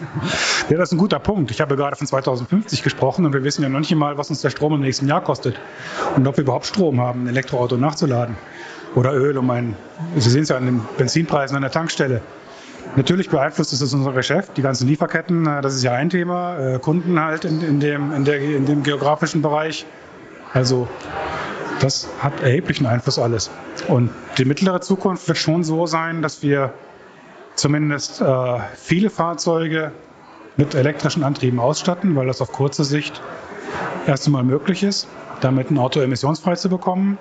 Ja, 0.69 0.79
das 0.79 0.89
ist 0.89 0.93
ein 0.93 0.99
guter 0.99 1.19
Punkt. 1.19 1.51
Ich 1.51 1.61
habe 1.61 1.77
gerade 1.77 1.97
von 1.97 2.07
2050 2.07 2.83
gesprochen 2.83 3.25
und 3.25 3.33
wir 3.33 3.45
wissen 3.45 3.63
ja 3.63 3.69
noch 3.69 3.81
nicht 3.81 3.95
mal, 3.95 4.19
was 4.19 4.31
uns 4.31 4.41
der 4.41 4.51
Strom 4.51 4.75
im 4.75 4.81
nächsten 4.81 5.07
Jahr 5.09 5.23
kostet 5.23 5.59
und 6.17 6.27
ob 6.27 6.37
wir 6.37 6.43
überhaupt 6.43 6.67
Strom 6.67 7.01
haben, 7.01 7.25
ein 7.25 7.29
Elektroauto 7.29 7.77
nachzuladen 7.77 8.37
oder 8.95 9.15
Öl, 9.15 9.39
um 9.39 9.51
ein, 9.51 9.75
Sie 10.17 10.31
sehen 10.31 10.43
es 10.43 10.49
ja 10.51 10.57
an 10.57 10.67
den 10.67 10.81
Benzinpreisen 10.99 11.57
an 11.57 11.63
der 11.63 11.71
Tankstelle. 11.71 12.21
Natürlich 12.97 13.31
beeinflusst 13.31 13.73
es 13.73 13.95
unser 13.95 14.13
Geschäft, 14.13 14.57
die 14.57 14.63
ganzen 14.63 14.87
Lieferketten, 14.87 15.47
äh, 15.47 15.63
das 15.63 15.75
ist 15.75 15.83
ja 15.83 15.93
ein 15.93 16.11
Thema, 16.11 16.59
äh, 16.59 16.79
Kunden 16.79 17.19
halt 17.19 17.45
in, 17.45 17.63
in, 17.63 17.81
dem, 17.81 18.13
in, 18.13 18.25
der, 18.25 18.41
in 18.41 18.67
dem 18.67 18.83
geografischen 18.83 19.41
Bereich. 19.41 19.87
Also 20.53 20.89
das 21.81 22.09
hat 22.21 22.43
erheblichen 22.43 22.87
Einfluss 22.87 23.19
alles. 23.19 23.51
Und 23.89 24.11
die 24.37 24.45
mittlere 24.45 24.81
Zukunft 24.81 25.27
wird 25.27 25.39
schon 25.39 25.65
so 25.65 25.87
sein, 25.87 26.23
dass 26.23 26.43
wir 26.43 26.75
zumindest 27.55 28.21
äh, 28.21 28.59
viele 28.75 29.11
Fahrzeuge 29.11 29.93
mit 30.57 30.75
elektrischen 30.75 31.25
Antrieben 31.25 31.59
ausstatten, 31.59 32.15
weil 32.17 32.27
das 32.27 32.41
auf 32.41 32.53
kurze 32.53 32.85
Sicht 32.85 33.21
erst 34.07 34.27
einmal 34.27 34.45
möglich 34.45 34.83
ist, 34.83 35.09
damit 35.41 35.71
ein 35.71 35.79
Auto 35.79 36.01
emissionsfrei 36.01 36.57
zu 36.57 36.69
bekommen. 36.69 37.19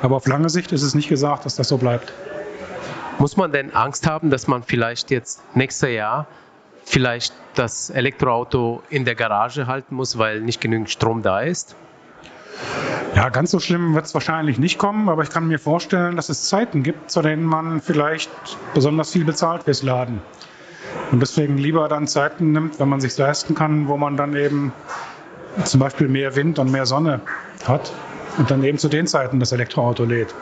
Aber 0.00 0.16
auf 0.16 0.26
lange 0.26 0.48
Sicht 0.48 0.72
ist 0.72 0.82
es 0.82 0.94
nicht 0.94 1.08
gesagt, 1.08 1.44
dass 1.44 1.56
das 1.56 1.68
so 1.68 1.78
bleibt. 1.78 2.12
Muss 3.18 3.36
man 3.36 3.52
denn 3.52 3.74
Angst 3.74 4.06
haben, 4.06 4.30
dass 4.30 4.48
man 4.48 4.62
vielleicht 4.62 5.10
jetzt 5.10 5.42
nächstes 5.54 5.90
Jahr 5.90 6.26
vielleicht 6.84 7.34
das 7.54 7.90
Elektroauto 7.90 8.82
in 8.90 9.04
der 9.04 9.14
Garage 9.14 9.66
halten 9.66 9.94
muss, 9.94 10.18
weil 10.18 10.40
nicht 10.40 10.60
genügend 10.60 10.90
Strom 10.90 11.22
da 11.22 11.40
ist? 11.40 11.76
Ja, 13.14 13.28
ganz 13.28 13.50
so 13.50 13.60
schlimm 13.60 13.94
wird 13.94 14.06
es 14.06 14.14
wahrscheinlich 14.14 14.58
nicht 14.58 14.78
kommen, 14.78 15.08
aber 15.08 15.22
ich 15.22 15.30
kann 15.30 15.46
mir 15.46 15.58
vorstellen, 15.58 16.16
dass 16.16 16.28
es 16.28 16.48
Zeiten 16.48 16.82
gibt, 16.82 17.10
zu 17.10 17.20
denen 17.20 17.44
man 17.44 17.80
vielleicht 17.80 18.30
besonders 18.74 19.12
viel 19.12 19.24
bezahlt 19.24 19.64
fürs 19.64 19.82
Laden. 19.82 20.22
Und 21.10 21.20
deswegen 21.20 21.58
lieber 21.58 21.88
dann 21.88 22.06
Zeiten 22.06 22.52
nimmt, 22.52 22.80
wenn 22.80 22.88
man 22.88 23.00
sich 23.00 23.16
leisten 23.16 23.54
kann, 23.54 23.88
wo 23.88 23.96
man 23.96 24.16
dann 24.16 24.34
eben 24.34 24.72
zum 25.64 25.80
Beispiel 25.80 26.08
mehr 26.08 26.36
Wind 26.36 26.58
und 26.58 26.72
mehr 26.72 26.86
Sonne 26.86 27.20
hat 27.66 27.92
und 28.38 28.50
dann 28.50 28.64
eben 28.64 28.78
zu 28.78 28.88
den 28.88 29.06
Zeiten 29.06 29.38
das 29.38 29.52
Elektroauto 29.52 30.04
lädt. 30.04 30.34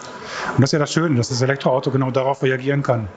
Und 0.54 0.60
das 0.60 0.68
ist 0.68 0.72
ja 0.72 0.78
das 0.78 0.92
Schöne, 0.92 1.16
dass 1.16 1.28
das 1.28 1.42
Elektroauto 1.42 1.90
genau 1.90 2.10
darauf 2.10 2.42
reagieren 2.42 2.82
kann. 2.82 3.08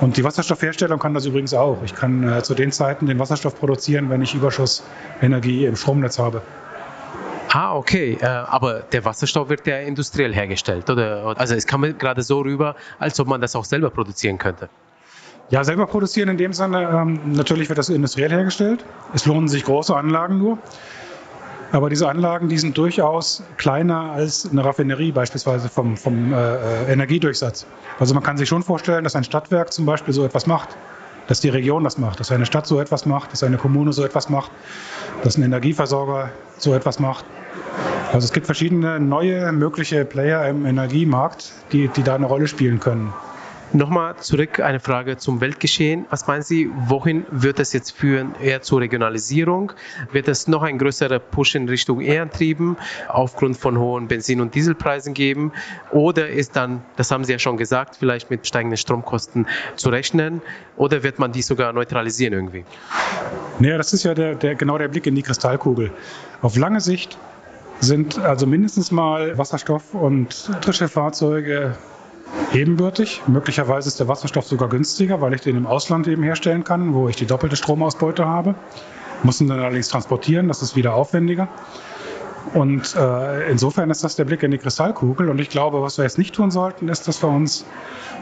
Und 0.00 0.16
die 0.16 0.24
Wasserstoffherstellung 0.24 0.98
kann 0.98 1.14
das 1.14 1.26
übrigens 1.26 1.54
auch. 1.54 1.78
Ich 1.84 1.94
kann 1.94 2.28
äh, 2.28 2.42
zu 2.42 2.54
den 2.54 2.72
Zeiten 2.72 3.06
den 3.06 3.20
Wasserstoff 3.20 3.54
produzieren, 3.54 4.10
wenn 4.10 4.20
ich 4.20 4.34
Überschussenergie 4.34 5.66
im 5.66 5.76
Stromnetz 5.76 6.18
habe. 6.18 6.42
Ah, 7.54 7.76
okay. 7.76 8.16
Äh, 8.20 8.26
aber 8.26 8.80
der 8.80 9.04
Wasserstoff 9.04 9.50
wird 9.50 9.66
ja 9.66 9.78
industriell 9.78 10.34
hergestellt, 10.34 10.88
oder? 10.88 11.34
Also 11.36 11.54
es 11.54 11.66
kam 11.66 11.82
gerade 11.98 12.22
so 12.22 12.40
rüber, 12.40 12.76
als 12.98 13.20
ob 13.20 13.28
man 13.28 13.42
das 13.42 13.54
auch 13.54 13.66
selber 13.66 13.90
produzieren 13.90 14.38
könnte. 14.38 14.70
Ja, 15.50 15.62
selber 15.62 15.86
produzieren 15.86 16.30
in 16.30 16.38
dem 16.38 16.54
Sinne, 16.54 16.88
ähm, 16.88 17.20
natürlich 17.34 17.68
wird 17.68 17.78
das 17.78 17.90
industriell 17.90 18.30
hergestellt. 18.30 18.86
Es 19.12 19.26
lohnen 19.26 19.48
sich 19.48 19.64
große 19.64 19.94
Anlagen 19.94 20.38
nur. 20.38 20.56
Aber 21.72 21.90
diese 21.90 22.08
Anlagen, 22.08 22.48
die 22.48 22.58
sind 22.58 22.76
durchaus 22.78 23.42
kleiner 23.58 24.12
als 24.12 24.50
eine 24.50 24.64
Raffinerie, 24.64 25.12
beispielsweise 25.12 25.68
vom, 25.68 25.96
vom 25.96 26.32
äh, 26.32 26.90
Energiedurchsatz. 26.90 27.66
Also 27.98 28.14
man 28.14 28.22
kann 28.22 28.38
sich 28.38 28.48
schon 28.48 28.62
vorstellen, 28.62 29.04
dass 29.04 29.14
ein 29.14 29.24
Stadtwerk 29.24 29.72
zum 29.74 29.84
Beispiel 29.84 30.14
so 30.14 30.24
etwas 30.24 30.46
macht, 30.46 30.70
dass 31.32 31.40
die 31.40 31.48
Region 31.48 31.82
das 31.82 31.96
macht, 31.96 32.20
dass 32.20 32.30
eine 32.30 32.44
Stadt 32.44 32.66
so 32.66 32.78
etwas 32.78 33.06
macht, 33.06 33.32
dass 33.32 33.42
eine 33.42 33.56
Kommune 33.56 33.94
so 33.94 34.04
etwas 34.04 34.28
macht, 34.28 34.50
dass 35.24 35.38
ein 35.38 35.42
Energieversorger 35.42 36.28
so 36.58 36.74
etwas 36.74 36.98
macht. 36.98 37.24
Also 38.12 38.26
es 38.26 38.34
gibt 38.34 38.44
verschiedene 38.44 39.00
neue 39.00 39.50
mögliche 39.50 40.04
Player 40.04 40.46
im 40.46 40.66
Energiemarkt, 40.66 41.54
die, 41.72 41.88
die 41.88 42.02
da 42.02 42.16
eine 42.16 42.26
Rolle 42.26 42.48
spielen 42.48 42.80
können. 42.80 43.14
Nochmal 43.74 44.16
zurück 44.18 44.60
eine 44.60 44.80
Frage 44.80 45.16
zum 45.16 45.40
Weltgeschehen. 45.40 46.04
Was 46.10 46.26
meinen 46.26 46.42
Sie, 46.42 46.68
wohin 46.74 47.24
wird 47.30 47.58
es 47.58 47.72
jetzt 47.72 47.92
führen? 47.92 48.34
Eher 48.38 48.60
zur 48.60 48.80
Regionalisierung? 48.80 49.72
Wird 50.12 50.28
es 50.28 50.46
noch 50.46 50.62
ein 50.62 50.76
größerer 50.76 51.18
Push 51.18 51.54
in 51.54 51.66
Richtung 51.70 52.02
E-Antrieben 52.02 52.76
aufgrund 53.08 53.56
von 53.56 53.78
hohen 53.78 54.08
Benzin- 54.08 54.42
und 54.42 54.54
Dieselpreisen 54.54 55.14
geben? 55.14 55.52
Oder 55.90 56.28
ist 56.28 56.54
dann, 56.54 56.82
das 56.96 57.10
haben 57.10 57.24
Sie 57.24 57.32
ja 57.32 57.38
schon 57.38 57.56
gesagt, 57.56 57.96
vielleicht 57.96 58.30
mit 58.30 58.46
steigenden 58.46 58.76
Stromkosten 58.76 59.46
zu 59.76 59.88
rechnen? 59.88 60.42
Oder 60.76 61.02
wird 61.02 61.18
man 61.18 61.32
die 61.32 61.40
sogar 61.40 61.72
neutralisieren 61.72 62.34
irgendwie? 62.34 62.66
Naja, 63.58 63.78
das 63.78 63.94
ist 63.94 64.02
ja 64.02 64.12
der, 64.12 64.34
der, 64.34 64.54
genau 64.54 64.76
der 64.76 64.88
Blick 64.88 65.06
in 65.06 65.14
die 65.14 65.22
Kristallkugel. 65.22 65.92
Auf 66.42 66.58
lange 66.58 66.82
Sicht 66.82 67.16
sind 67.80 68.18
also 68.18 68.46
mindestens 68.46 68.90
mal 68.90 69.38
Wasserstoff 69.38 69.94
und 69.94 70.46
elektrische 70.50 70.88
Fahrzeuge 70.88 71.74
ebenbürtig. 72.52 73.22
Möglicherweise 73.26 73.88
ist 73.88 74.00
der 74.00 74.08
Wasserstoff 74.08 74.46
sogar 74.46 74.68
günstiger, 74.68 75.20
weil 75.20 75.34
ich 75.34 75.40
den 75.40 75.56
im 75.56 75.66
Ausland 75.66 76.06
eben 76.08 76.22
herstellen 76.22 76.64
kann, 76.64 76.94
wo 76.94 77.08
ich 77.08 77.16
die 77.16 77.26
doppelte 77.26 77.56
Stromausbeute 77.56 78.26
habe. 78.26 78.54
Muss 79.22 79.40
ihn 79.40 79.48
dann 79.48 79.60
allerdings 79.60 79.88
transportieren, 79.88 80.48
das 80.48 80.62
ist 80.62 80.74
wieder 80.76 80.94
aufwendiger. 80.94 81.48
Und 82.54 82.94
äh, 82.96 83.50
insofern 83.50 83.90
ist 83.90 84.04
das 84.04 84.16
der 84.16 84.24
Blick 84.24 84.42
in 84.42 84.50
die 84.50 84.58
Kristallkugel. 84.58 85.30
Und 85.30 85.40
ich 85.40 85.48
glaube, 85.48 85.80
was 85.80 85.96
wir 85.96 86.04
jetzt 86.04 86.18
nicht 86.18 86.34
tun 86.34 86.50
sollten, 86.50 86.88
ist, 86.88 87.08
dass 87.08 87.22
wir 87.22 87.28
uns 87.28 87.64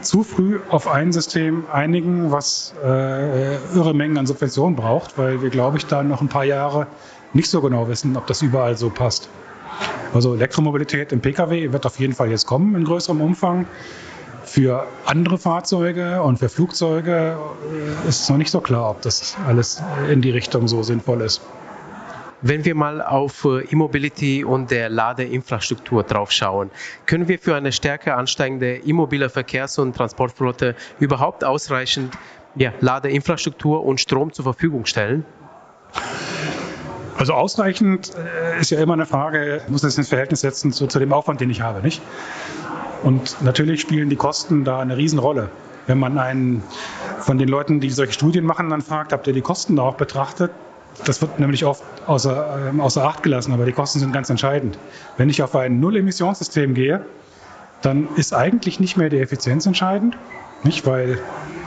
zu 0.01 0.23
früh 0.23 0.59
auf 0.69 0.87
ein 0.87 1.11
System 1.11 1.65
einigen, 1.71 2.31
was 2.31 2.73
äh, 2.83 3.55
irre 3.75 3.93
Mengen 3.93 4.17
an 4.17 4.27
Subventionen 4.27 4.75
braucht, 4.75 5.17
weil 5.17 5.41
wir, 5.41 5.49
glaube 5.49 5.77
ich, 5.77 5.85
da 5.85 6.03
noch 6.03 6.21
ein 6.21 6.29
paar 6.29 6.45
Jahre 6.45 6.87
nicht 7.33 7.49
so 7.49 7.61
genau 7.61 7.87
wissen, 7.87 8.15
ob 8.15 8.27
das 8.27 8.41
überall 8.41 8.77
so 8.77 8.89
passt. 8.89 9.29
Also 10.13 10.35
Elektromobilität 10.35 11.11
im 11.11 11.21
Pkw 11.21 11.71
wird 11.71 11.85
auf 11.85 11.99
jeden 11.99 12.13
Fall 12.13 12.29
jetzt 12.29 12.45
kommen 12.45 12.75
in 12.75 12.83
größerem 12.83 13.21
Umfang. 13.21 13.65
Für 14.43 14.87
andere 15.05 15.37
Fahrzeuge 15.37 16.21
und 16.23 16.39
für 16.39 16.49
Flugzeuge 16.49 17.37
ist 18.07 18.23
es 18.23 18.29
noch 18.29 18.37
nicht 18.37 18.51
so 18.51 18.59
klar, 18.59 18.89
ob 18.89 19.01
das 19.01 19.37
alles 19.47 19.81
in 20.09 20.21
die 20.21 20.31
Richtung 20.31 20.67
so 20.67 20.83
sinnvoll 20.83 21.21
ist. 21.21 21.41
Wenn 22.43 22.65
wir 22.65 22.73
mal 22.73 23.03
auf 23.03 23.45
äh, 23.45 23.63
E-Mobility 23.71 24.43
und 24.43 24.71
der 24.71 24.89
Ladeinfrastruktur 24.89 26.01
drauf 26.01 26.31
schauen, 26.31 26.71
können 27.05 27.27
wir 27.27 27.37
für 27.37 27.55
eine 27.55 27.71
stärker 27.71 28.17
ansteigende 28.17 28.77
immobile 28.77 29.29
Verkehrs- 29.29 29.77
und 29.77 29.95
Transportflotte 29.95 30.75
überhaupt 30.99 31.43
ausreichend 31.43 32.17
ja, 32.55 32.73
Ladeinfrastruktur 32.79 33.85
und 33.85 34.01
Strom 34.01 34.33
zur 34.33 34.43
Verfügung 34.43 34.87
stellen? 34.87 35.23
Also 37.21 37.35
ausreichend 37.35 38.13
äh, 38.15 38.59
ist 38.59 38.71
ja 38.71 38.79
immer 38.79 38.93
eine 38.93 39.05
Frage, 39.05 39.61
muss 39.67 39.81
das 39.81 39.95
ins 39.95 40.09
Verhältnis 40.09 40.41
setzen 40.41 40.73
zu, 40.73 40.87
zu 40.87 40.97
dem 40.97 41.13
Aufwand, 41.13 41.39
den 41.39 41.51
ich 41.51 41.61
habe, 41.61 41.83
nicht? 41.83 42.01
Und 43.03 43.43
natürlich 43.43 43.79
spielen 43.79 44.09
die 44.09 44.15
Kosten 44.15 44.63
da 44.63 44.79
eine 44.79 44.97
Riesenrolle. 44.97 45.51
Wenn 45.85 45.99
man 45.99 46.17
einen 46.17 46.63
von 47.19 47.37
den 47.37 47.47
Leuten, 47.47 47.79
die 47.79 47.91
solche 47.91 48.13
Studien 48.13 48.43
machen, 48.43 48.71
dann 48.71 48.81
fragt, 48.81 49.13
habt 49.13 49.27
ihr 49.27 49.33
die 49.33 49.41
Kosten 49.41 49.75
da 49.75 49.83
auch 49.83 49.97
betrachtet? 49.97 50.49
Das 51.05 51.21
wird 51.21 51.39
nämlich 51.39 51.63
oft 51.63 51.83
außer, 52.07 52.73
äh, 52.75 52.81
außer 52.81 53.05
Acht 53.05 53.21
gelassen, 53.21 53.53
aber 53.53 53.65
die 53.65 53.71
Kosten 53.71 53.99
sind 53.99 54.13
ganz 54.13 54.31
entscheidend. 54.31 54.79
Wenn 55.17 55.29
ich 55.29 55.43
auf 55.43 55.55
ein 55.55 55.79
Null-Emissionssystem 55.79 56.73
gehe, 56.73 57.05
dann 57.83 58.07
ist 58.15 58.33
eigentlich 58.33 58.79
nicht 58.79 58.97
mehr 58.97 59.09
die 59.09 59.19
Effizienz 59.19 59.67
entscheidend, 59.67 60.17
nicht? 60.63 60.87
weil 60.87 61.19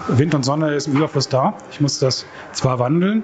Wind 0.08 0.34
und 0.34 0.42
Sonne 0.42 0.74
ist 0.74 0.88
im 0.88 0.96
Überfluss 0.96 1.28
da. 1.28 1.54
Ich 1.70 1.80
muss 1.80 2.00
das 2.00 2.26
zwar 2.50 2.80
wandeln, 2.80 3.22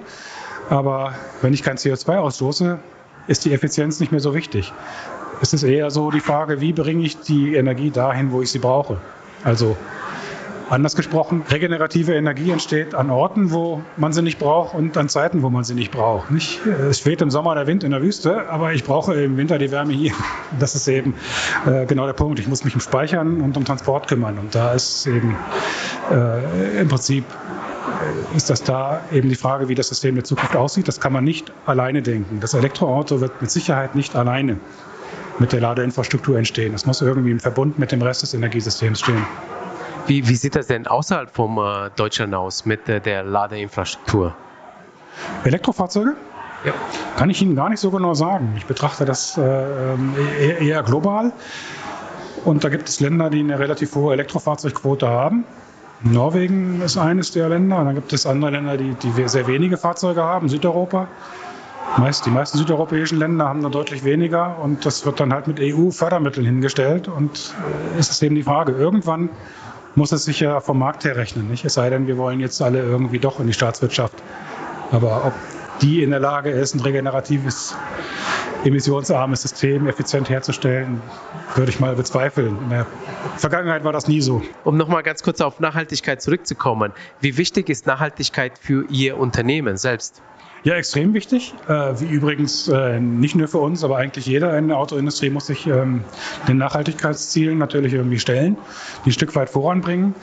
aber 0.71 1.15
wenn 1.41 1.53
ich 1.53 1.63
kein 1.63 1.75
CO2 1.75 2.17
ausstoße, 2.17 2.79
ist 3.27 3.43
die 3.43 3.53
Effizienz 3.53 3.99
nicht 3.99 4.11
mehr 4.11 4.21
so 4.21 4.33
wichtig. 4.33 4.71
Es 5.41 5.53
ist 5.53 5.63
eher 5.63 5.91
so 5.91 6.11
die 6.11 6.21
Frage, 6.21 6.61
wie 6.61 6.71
bringe 6.71 7.03
ich 7.03 7.19
die 7.19 7.55
Energie 7.55 7.91
dahin, 7.91 8.31
wo 8.31 8.41
ich 8.41 8.51
sie 8.51 8.59
brauche. 8.59 8.97
Also 9.43 9.75
anders 10.69 10.95
gesprochen, 10.95 11.43
regenerative 11.49 12.13
Energie 12.13 12.51
entsteht 12.51 12.95
an 12.95 13.09
Orten, 13.09 13.51
wo 13.51 13.81
man 13.97 14.13
sie 14.13 14.21
nicht 14.21 14.39
braucht 14.39 14.73
und 14.73 14.95
an 14.95 15.09
Zeiten, 15.09 15.41
wo 15.41 15.49
man 15.49 15.65
sie 15.65 15.73
nicht 15.73 15.91
braucht. 15.91 16.31
Nicht? 16.31 16.65
Es 16.65 17.05
weht 17.05 17.21
im 17.21 17.31
Sommer 17.31 17.53
der 17.53 17.67
Wind 17.67 17.83
in 17.83 17.91
der 17.91 18.01
Wüste, 18.01 18.49
aber 18.49 18.71
ich 18.71 18.85
brauche 18.85 19.13
im 19.21 19.35
Winter 19.35 19.57
die 19.57 19.71
Wärme 19.71 19.91
hier. 19.91 20.13
Das 20.59 20.75
ist 20.75 20.87
eben 20.87 21.15
äh, 21.65 21.85
genau 21.85 22.05
der 22.05 22.13
Punkt. 22.13 22.39
Ich 22.39 22.47
muss 22.47 22.63
mich 22.63 22.75
um 22.75 22.81
Speichern 22.81 23.41
und 23.41 23.57
um 23.57 23.65
Transport 23.65 24.07
kümmern. 24.07 24.37
Und 24.37 24.55
da 24.55 24.73
ist 24.73 25.07
eben 25.07 25.35
äh, 26.11 26.81
im 26.81 26.87
Prinzip 26.87 27.25
ist 28.35 28.49
das 28.49 28.63
da 28.63 29.01
eben 29.11 29.29
die 29.29 29.35
Frage, 29.35 29.67
wie 29.67 29.75
das 29.75 29.89
System 29.89 30.15
der 30.15 30.23
Zukunft 30.23 30.55
aussieht. 30.55 30.87
Das 30.87 30.99
kann 30.99 31.13
man 31.13 31.23
nicht 31.23 31.51
alleine 31.65 32.01
denken. 32.01 32.39
Das 32.39 32.53
Elektroauto 32.53 33.21
wird 33.21 33.41
mit 33.41 33.51
Sicherheit 33.51 33.95
nicht 33.95 34.15
alleine 34.15 34.57
mit 35.39 35.53
der 35.53 35.61
Ladeinfrastruktur 35.61 36.37
entstehen. 36.37 36.71
Das 36.71 36.85
muss 36.85 37.01
irgendwie 37.01 37.31
im 37.31 37.39
Verbund 37.39 37.79
mit 37.79 37.91
dem 37.91 38.01
Rest 38.01 38.21
des 38.21 38.33
Energiesystems 38.33 38.99
stehen. 38.99 39.25
Wie, 40.07 40.27
wie 40.27 40.35
sieht 40.35 40.55
das 40.55 40.67
denn 40.67 40.87
außerhalb 40.87 41.33
von 41.33 41.57
äh, 41.57 41.89
Deutschland 41.95 42.33
aus 42.33 42.65
mit 42.65 42.87
äh, 42.89 42.99
der 42.99 43.23
Ladeinfrastruktur? 43.23 44.35
Elektrofahrzeuge? 45.43 46.15
Ja. 46.65 46.73
Kann 47.17 47.29
ich 47.29 47.41
Ihnen 47.41 47.55
gar 47.55 47.69
nicht 47.69 47.79
so 47.79 47.91
genau 47.91 48.13
sagen. 48.13 48.53
Ich 48.57 48.65
betrachte 48.65 49.05
das 49.05 49.37
äh, 49.37 49.41
ähm, 49.41 50.13
eher, 50.39 50.59
eher 50.59 50.83
global. 50.83 51.33
Und 52.45 52.63
da 52.63 52.69
gibt 52.69 52.89
es 52.89 52.99
Länder, 52.99 53.29
die 53.29 53.39
eine 53.39 53.59
relativ 53.59 53.95
hohe 53.95 54.13
Elektrofahrzeugquote 54.13 55.07
haben. 55.07 55.43
Norwegen 56.03 56.81
ist 56.81 56.97
eines 56.97 57.31
der 57.31 57.49
Länder. 57.49 57.79
Und 57.79 57.85
dann 57.85 57.95
gibt 57.95 58.13
es 58.13 58.25
andere 58.25 58.51
Länder, 58.51 58.77
die, 58.77 58.93
die 58.95 59.27
sehr 59.27 59.47
wenige 59.47 59.77
Fahrzeuge 59.77 60.23
haben, 60.23 60.49
Südeuropa. 60.49 61.07
Meist, 61.97 62.25
die 62.25 62.29
meisten 62.29 62.57
südeuropäischen 62.57 63.19
Länder 63.19 63.49
haben 63.49 63.61
da 63.63 63.69
deutlich 63.69 64.05
weniger 64.05 64.59
und 64.59 64.85
das 64.85 65.05
wird 65.05 65.19
dann 65.19 65.33
halt 65.33 65.47
mit 65.47 65.59
EU-Fördermitteln 65.59 66.45
hingestellt. 66.45 67.07
Und 67.07 67.53
äh, 67.95 67.99
ist 67.99 68.11
es 68.11 68.21
eben 68.21 68.35
die 68.35 68.43
Frage, 68.43 68.71
irgendwann 68.71 69.29
muss 69.95 70.11
es 70.11 70.23
sich 70.23 70.39
ja 70.39 70.59
vom 70.61 70.79
Markt 70.79 71.03
her 71.03 71.15
rechnen. 71.17 71.49
Nicht? 71.49 71.65
Es 71.65 71.73
sei 71.73 71.89
denn, 71.89 72.07
wir 72.07 72.17
wollen 72.17 72.39
jetzt 72.39 72.61
alle 72.61 72.79
irgendwie 72.79 73.19
doch 73.19 73.39
in 73.39 73.47
die 73.47 73.53
Staatswirtschaft. 73.53 74.15
Aber 74.91 75.25
ob 75.25 75.33
die 75.81 76.03
in 76.03 76.11
der 76.11 76.19
Lage 76.19 76.49
ist, 76.51 76.75
ein 76.75 76.79
regeneratives, 76.79 77.75
emissionsarmes 78.63 79.41
System 79.41 79.87
effizient 79.87 80.29
herzustellen, 80.29 81.01
würde 81.55 81.71
ich 81.71 81.79
mal 81.79 81.95
bezweifeln. 81.95 82.57
In 82.63 82.69
der 82.69 82.85
Vergangenheit 83.37 83.83
war 83.83 83.93
das 83.93 84.07
nie 84.07 84.21
so. 84.21 84.41
Um 84.63 84.77
nochmal 84.77 85.03
ganz 85.03 85.23
kurz 85.23 85.41
auf 85.41 85.59
Nachhaltigkeit 85.59 86.21
zurückzukommen. 86.21 86.91
Wie 87.19 87.37
wichtig 87.37 87.69
ist 87.69 87.87
Nachhaltigkeit 87.87 88.57
für 88.57 88.85
Ihr 88.89 89.17
Unternehmen 89.17 89.77
selbst? 89.77 90.21
Ja, 90.63 90.75
extrem 90.75 91.15
wichtig. 91.15 91.55
Äh, 91.67 91.99
wie 91.99 92.05
übrigens 92.05 92.67
äh, 92.67 92.99
nicht 92.99 93.35
nur 93.35 93.47
für 93.47 93.57
uns, 93.57 93.83
aber 93.83 93.97
eigentlich 93.97 94.27
jeder 94.27 94.55
in 94.59 94.67
der 94.67 94.77
Autoindustrie 94.77 95.31
muss 95.31 95.47
sich 95.47 95.65
ähm, 95.65 96.03
den 96.47 96.57
Nachhaltigkeitszielen 96.57 97.57
natürlich 97.57 97.93
irgendwie 97.93 98.19
stellen, 98.19 98.57
die 99.03 99.09
ein 99.09 99.13
Stück 99.13 99.35
weit 99.35 99.49
voranbringen. 99.49 100.13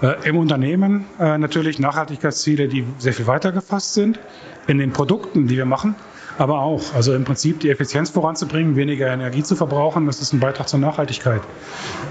Äh, 0.00 0.28
Im 0.28 0.36
Unternehmen 0.36 1.06
natürlich 1.18 1.78
Nachhaltigkeitsziele, 1.80 2.68
die 2.68 2.84
sehr 2.98 3.12
viel 3.12 3.26
weiter 3.26 3.50
gefasst 3.50 3.94
sind. 3.94 4.20
In 4.68 4.78
den 4.78 4.92
Produkten, 4.92 5.48
die 5.48 5.56
wir 5.56 5.66
machen, 5.66 5.96
aber 6.38 6.60
auch. 6.60 6.82
Also 6.94 7.14
im 7.14 7.24
Prinzip 7.24 7.60
die 7.60 7.70
Effizienz 7.70 8.10
voranzubringen, 8.10 8.76
weniger 8.76 9.08
Energie 9.08 9.42
zu 9.42 9.56
verbrauchen, 9.56 10.06
das 10.06 10.20
ist 10.20 10.32
ein 10.32 10.40
Beitrag 10.40 10.68
zur 10.68 10.78
Nachhaltigkeit. 10.78 11.42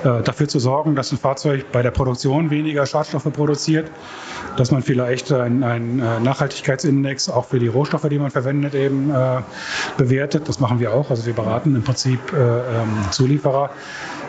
Äh, 0.03 0.21
dafür 0.23 0.47
zu 0.47 0.59
sorgen, 0.59 0.95
dass 0.95 1.11
ein 1.11 1.17
Fahrzeug 1.17 1.71
bei 1.71 1.81
der 1.81 1.91
Produktion 1.91 2.49
weniger 2.49 2.85
Schadstoffe 2.85 3.31
produziert, 3.33 3.91
dass 4.57 4.71
man 4.71 4.83
vielleicht 4.83 5.31
einen, 5.31 5.99
äh, 5.99 6.19
Nachhaltigkeitsindex 6.19 7.29
auch 7.29 7.45
für 7.45 7.59
die 7.59 7.67
Rohstoffe, 7.67 8.07
die 8.09 8.19
man 8.19 8.31
verwendet, 8.31 8.75
eben 8.75 9.11
äh, 9.11 9.41
bewertet. 9.97 10.47
Das 10.47 10.59
machen 10.59 10.79
wir 10.79 10.93
auch. 10.93 11.09
Also 11.09 11.25
wir 11.25 11.33
beraten 11.33 11.75
im 11.75 11.83
Prinzip 11.83 12.19
äh, 12.33 12.37
ähm, 12.37 13.05
Zulieferer 13.11 13.71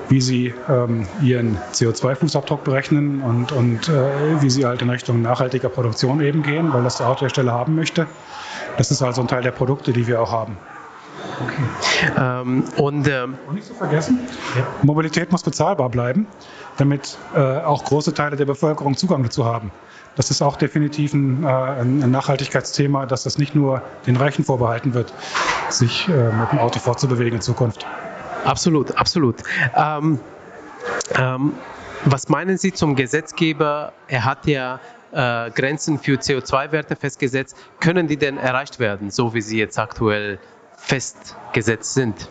wie 0.08 0.20
sie 0.20 0.52
ähm, 0.68 1.06
ihren 1.22 1.56
CO2-Fußabdruck 1.72 2.64
berechnen 2.64 3.22
und, 3.22 3.50
und 3.52 3.88
äh, 3.88 4.42
wie 4.42 4.50
sie 4.50 4.66
halt 4.66 4.82
in 4.82 4.90
Richtung 4.90 5.22
nachhaltiger 5.22 5.70
Produktion 5.70 6.20
eben 6.20 6.42
gehen, 6.42 6.72
weil 6.72 6.84
das 6.84 6.98
der 6.98 7.08
Autohersteller 7.08 7.52
haben 7.52 7.74
möchte. 7.74 8.06
Das 8.76 8.90
ist 8.90 9.02
also 9.02 9.20
ein 9.20 9.28
Teil 9.28 9.42
der 9.42 9.50
Produkte, 9.50 9.92
die 9.92 10.06
wir 10.06 10.20
auch 10.20 10.32
haben. 10.32 10.56
Okay. 11.40 12.12
Ähm, 12.18 12.64
und, 12.76 13.08
ähm, 13.08 13.34
und 13.46 13.54
nicht 13.54 13.66
zu 13.66 13.74
vergessen, 13.74 14.20
ja. 14.56 14.66
Mobilität 14.82 15.32
muss 15.32 15.42
bezahlbar 15.42 15.88
bleiben, 15.88 16.26
damit 16.76 17.16
äh, 17.34 17.38
auch 17.38 17.84
große 17.84 18.14
Teile 18.14 18.36
der 18.36 18.44
Bevölkerung 18.44 18.96
Zugang 18.96 19.22
dazu 19.22 19.44
haben. 19.44 19.70
Das 20.16 20.30
ist 20.30 20.42
auch 20.42 20.56
definitiv 20.56 21.14
ein, 21.14 21.44
äh, 21.44 21.48
ein 21.48 22.10
Nachhaltigkeitsthema, 22.10 23.06
dass 23.06 23.22
das 23.22 23.38
nicht 23.38 23.54
nur 23.54 23.82
den 24.06 24.16
Reichen 24.16 24.44
vorbehalten 24.44 24.94
wird, 24.94 25.12
sich 25.70 26.08
äh, 26.08 26.12
mit 26.32 26.52
dem 26.52 26.58
Auto 26.58 26.78
fortzubewegen 26.78 27.36
in 27.36 27.40
Zukunft. 27.40 27.86
Absolut, 28.44 28.96
absolut. 28.96 29.36
Ähm, 29.74 30.18
ähm, 31.14 31.52
was 32.04 32.28
meinen 32.28 32.58
Sie 32.58 32.72
zum 32.72 32.96
Gesetzgeber? 32.96 33.92
Er 34.08 34.24
hat 34.24 34.46
ja 34.46 34.80
äh, 35.12 35.50
Grenzen 35.50 35.98
für 35.98 36.16
CO2-Werte 36.16 36.96
festgesetzt. 36.96 37.56
Können 37.80 38.08
die 38.08 38.16
denn 38.16 38.38
erreicht 38.38 38.78
werden, 38.78 39.10
so 39.10 39.34
wie 39.34 39.40
sie 39.40 39.58
jetzt 39.58 39.78
aktuell 39.78 40.38
festgesetzt 40.76 41.94
sind? 41.94 42.28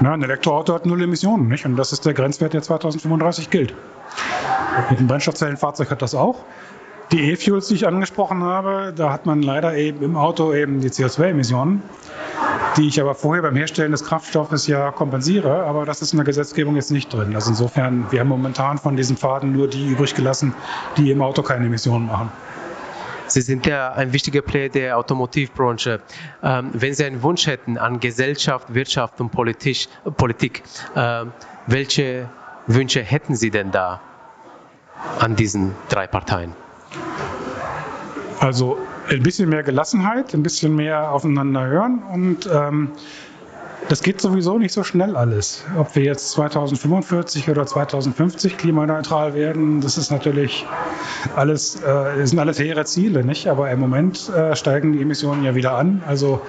Na, 0.00 0.12
ein 0.12 0.22
Elektroauto 0.22 0.74
hat 0.74 0.86
null 0.86 1.02
Emissionen, 1.02 1.48
nicht? 1.48 1.64
Und 1.64 1.76
das 1.76 1.92
ist 1.92 2.06
der 2.06 2.14
Grenzwert, 2.14 2.52
der 2.52 2.62
2035 2.62 3.50
gilt. 3.50 3.74
Mit 4.90 4.98
einem 4.98 5.08
Brennstoffzellenfahrzeug 5.08 5.90
hat 5.90 6.02
das 6.02 6.14
auch. 6.14 6.44
Die 7.12 7.30
E-Fuels, 7.30 7.68
die 7.68 7.74
ich 7.74 7.86
angesprochen 7.86 8.42
habe, 8.42 8.92
da 8.94 9.12
hat 9.12 9.26
man 9.26 9.40
leider 9.42 9.76
eben 9.76 10.02
im 10.02 10.16
Auto 10.16 10.52
eben 10.52 10.80
die 10.80 10.90
CO2-Emissionen, 10.90 11.82
die 12.76 12.88
ich 12.88 13.00
aber 13.00 13.14
vorher 13.14 13.42
beim 13.42 13.56
Herstellen 13.56 13.92
des 13.92 14.04
Kraftstoffes 14.04 14.66
ja 14.66 14.90
kompensiere, 14.90 15.64
aber 15.64 15.84
das 15.86 16.02
ist 16.02 16.12
in 16.12 16.18
der 16.18 16.26
Gesetzgebung 16.26 16.76
jetzt 16.76 16.90
nicht 16.90 17.12
drin. 17.12 17.34
Also 17.34 17.50
insofern, 17.50 18.06
wir 18.10 18.20
haben 18.20 18.28
momentan 18.28 18.78
von 18.78 18.96
diesen 18.96 19.16
Pfaden 19.16 19.52
nur 19.52 19.68
die 19.68 19.88
übrig 19.88 20.14
gelassen, 20.14 20.54
die 20.96 21.10
im 21.10 21.22
Auto 21.22 21.42
keine 21.42 21.66
Emissionen 21.66 22.06
machen. 22.06 22.30
Sie 23.28 23.40
sind 23.40 23.66
ja 23.66 23.92
ein 23.92 24.12
wichtiger 24.12 24.42
Player 24.42 24.68
der 24.68 24.98
Automotivbranche. 24.98 26.00
Ähm, 26.42 26.70
wenn 26.72 26.94
Sie 26.94 27.04
einen 27.04 27.22
Wunsch 27.22 27.46
hätten 27.46 27.76
an 27.76 27.98
Gesellschaft, 27.98 28.72
Wirtschaft 28.72 29.20
und 29.20 29.30
Politik, 29.30 29.88
Politik 30.16 30.62
äh, 30.94 31.24
welche 31.66 32.28
Wünsche 32.68 33.02
hätten 33.02 33.34
Sie 33.34 33.50
denn 33.50 33.72
da 33.72 34.00
an 35.18 35.34
diesen 35.34 35.74
drei 35.88 36.06
Parteien? 36.06 36.52
Also 38.40 38.78
ein 39.08 39.22
bisschen 39.22 39.48
mehr 39.48 39.62
Gelassenheit, 39.62 40.34
ein 40.34 40.42
bisschen 40.42 40.74
mehr 40.76 41.10
aufeinander 41.12 41.66
hören 41.66 42.02
und 42.12 42.48
ähm, 42.52 42.90
das 43.88 44.02
geht 44.02 44.20
sowieso 44.20 44.58
nicht 44.58 44.72
so 44.72 44.82
schnell 44.82 45.16
alles. 45.16 45.64
Ob 45.78 45.94
wir 45.94 46.02
jetzt 46.02 46.32
2045 46.32 47.48
oder 47.48 47.66
2050 47.66 48.58
klimaneutral 48.58 49.34
werden, 49.34 49.80
das 49.80 49.96
ist 49.96 50.10
natürlich 50.10 50.66
alles, 51.36 51.80
äh, 51.82 52.26
sind 52.26 52.38
alles 52.38 52.58
hehre 52.58 52.84
Ziele, 52.84 53.24
nicht? 53.24 53.46
Aber 53.48 53.70
im 53.70 53.78
Moment 53.78 54.28
äh, 54.28 54.56
steigen 54.56 54.92
die 54.92 55.02
Emissionen 55.02 55.44
ja 55.44 55.54
wieder 55.54 55.76
an. 55.76 56.02
Also 56.06 56.40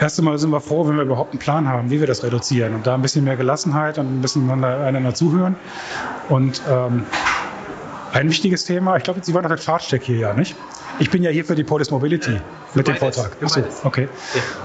erst 0.00 0.18
einmal 0.18 0.38
sind 0.38 0.50
wir 0.50 0.60
froh, 0.60 0.86
wenn 0.86 0.96
wir 0.96 1.04
überhaupt 1.04 1.32
einen 1.32 1.38
Plan 1.38 1.68
haben, 1.68 1.90
wie 1.90 2.00
wir 2.00 2.06
das 2.06 2.22
reduzieren 2.22 2.74
und 2.74 2.86
da 2.86 2.94
ein 2.94 3.02
bisschen 3.02 3.24
mehr 3.24 3.36
Gelassenheit 3.36 3.98
und 3.98 4.06
ein 4.06 4.20
bisschen 4.20 4.50
einander 4.50 5.14
zuhören. 5.14 5.56
Und 6.28 6.60
ähm, 6.68 7.04
ein 8.14 8.30
wichtiges 8.30 8.64
Thema, 8.64 8.96
ich 8.96 9.02
glaube, 9.02 9.20
Sie 9.22 9.34
waren 9.34 9.44
auf 9.44 9.50
der 9.50 9.58
Charge 9.58 9.98
hier, 10.00 10.16
ja, 10.16 10.34
nicht? 10.34 10.54
Ich 11.00 11.10
bin 11.10 11.24
ja 11.24 11.30
hier 11.30 11.44
für 11.44 11.56
die 11.56 11.64
Polis 11.64 11.90
Mobility 11.90 12.40
mit 12.74 12.86
dem 12.86 12.94
Vortrag. 12.94 13.36
Achso, 13.42 13.62
okay. 13.82 14.08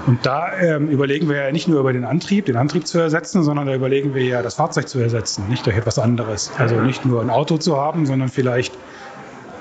Und 0.06 0.24
da 0.24 0.56
ähm, 0.56 0.88
überlegen 0.88 1.28
wir 1.28 1.36
ja 1.36 1.50
nicht 1.50 1.66
nur 1.66 1.80
über 1.80 1.92
den 1.92 2.04
Antrieb, 2.04 2.46
den 2.46 2.56
Antrieb 2.56 2.86
zu 2.86 3.00
ersetzen, 3.00 3.42
sondern 3.42 3.66
da 3.66 3.74
überlegen 3.74 4.14
wir 4.14 4.22
ja, 4.22 4.42
das 4.42 4.54
Fahrzeug 4.54 4.88
zu 4.88 5.00
ersetzen, 5.00 5.48
nicht 5.48 5.66
durch 5.66 5.76
etwas 5.76 5.98
anderes. 5.98 6.52
Also 6.58 6.76
nicht 6.76 7.04
nur 7.04 7.20
ein 7.20 7.30
Auto 7.30 7.58
zu 7.58 7.76
haben, 7.76 8.06
sondern 8.06 8.28
vielleicht 8.28 8.72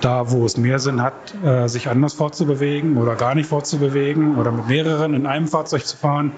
da, 0.01 0.31
wo 0.31 0.45
es 0.45 0.57
mehr 0.57 0.79
Sinn 0.79 1.01
hat, 1.01 1.13
äh, 1.43 1.67
sich 1.67 1.89
anders 1.89 2.13
fortzubewegen 2.13 2.97
oder 2.97 3.15
gar 3.15 3.35
nicht 3.35 3.49
fortzubewegen 3.49 4.37
oder 4.37 4.51
mit 4.51 4.67
mehreren 4.67 5.13
in 5.13 5.25
einem 5.25 5.47
Fahrzeug 5.47 5.85
zu 5.85 5.97
fahren, 5.97 6.31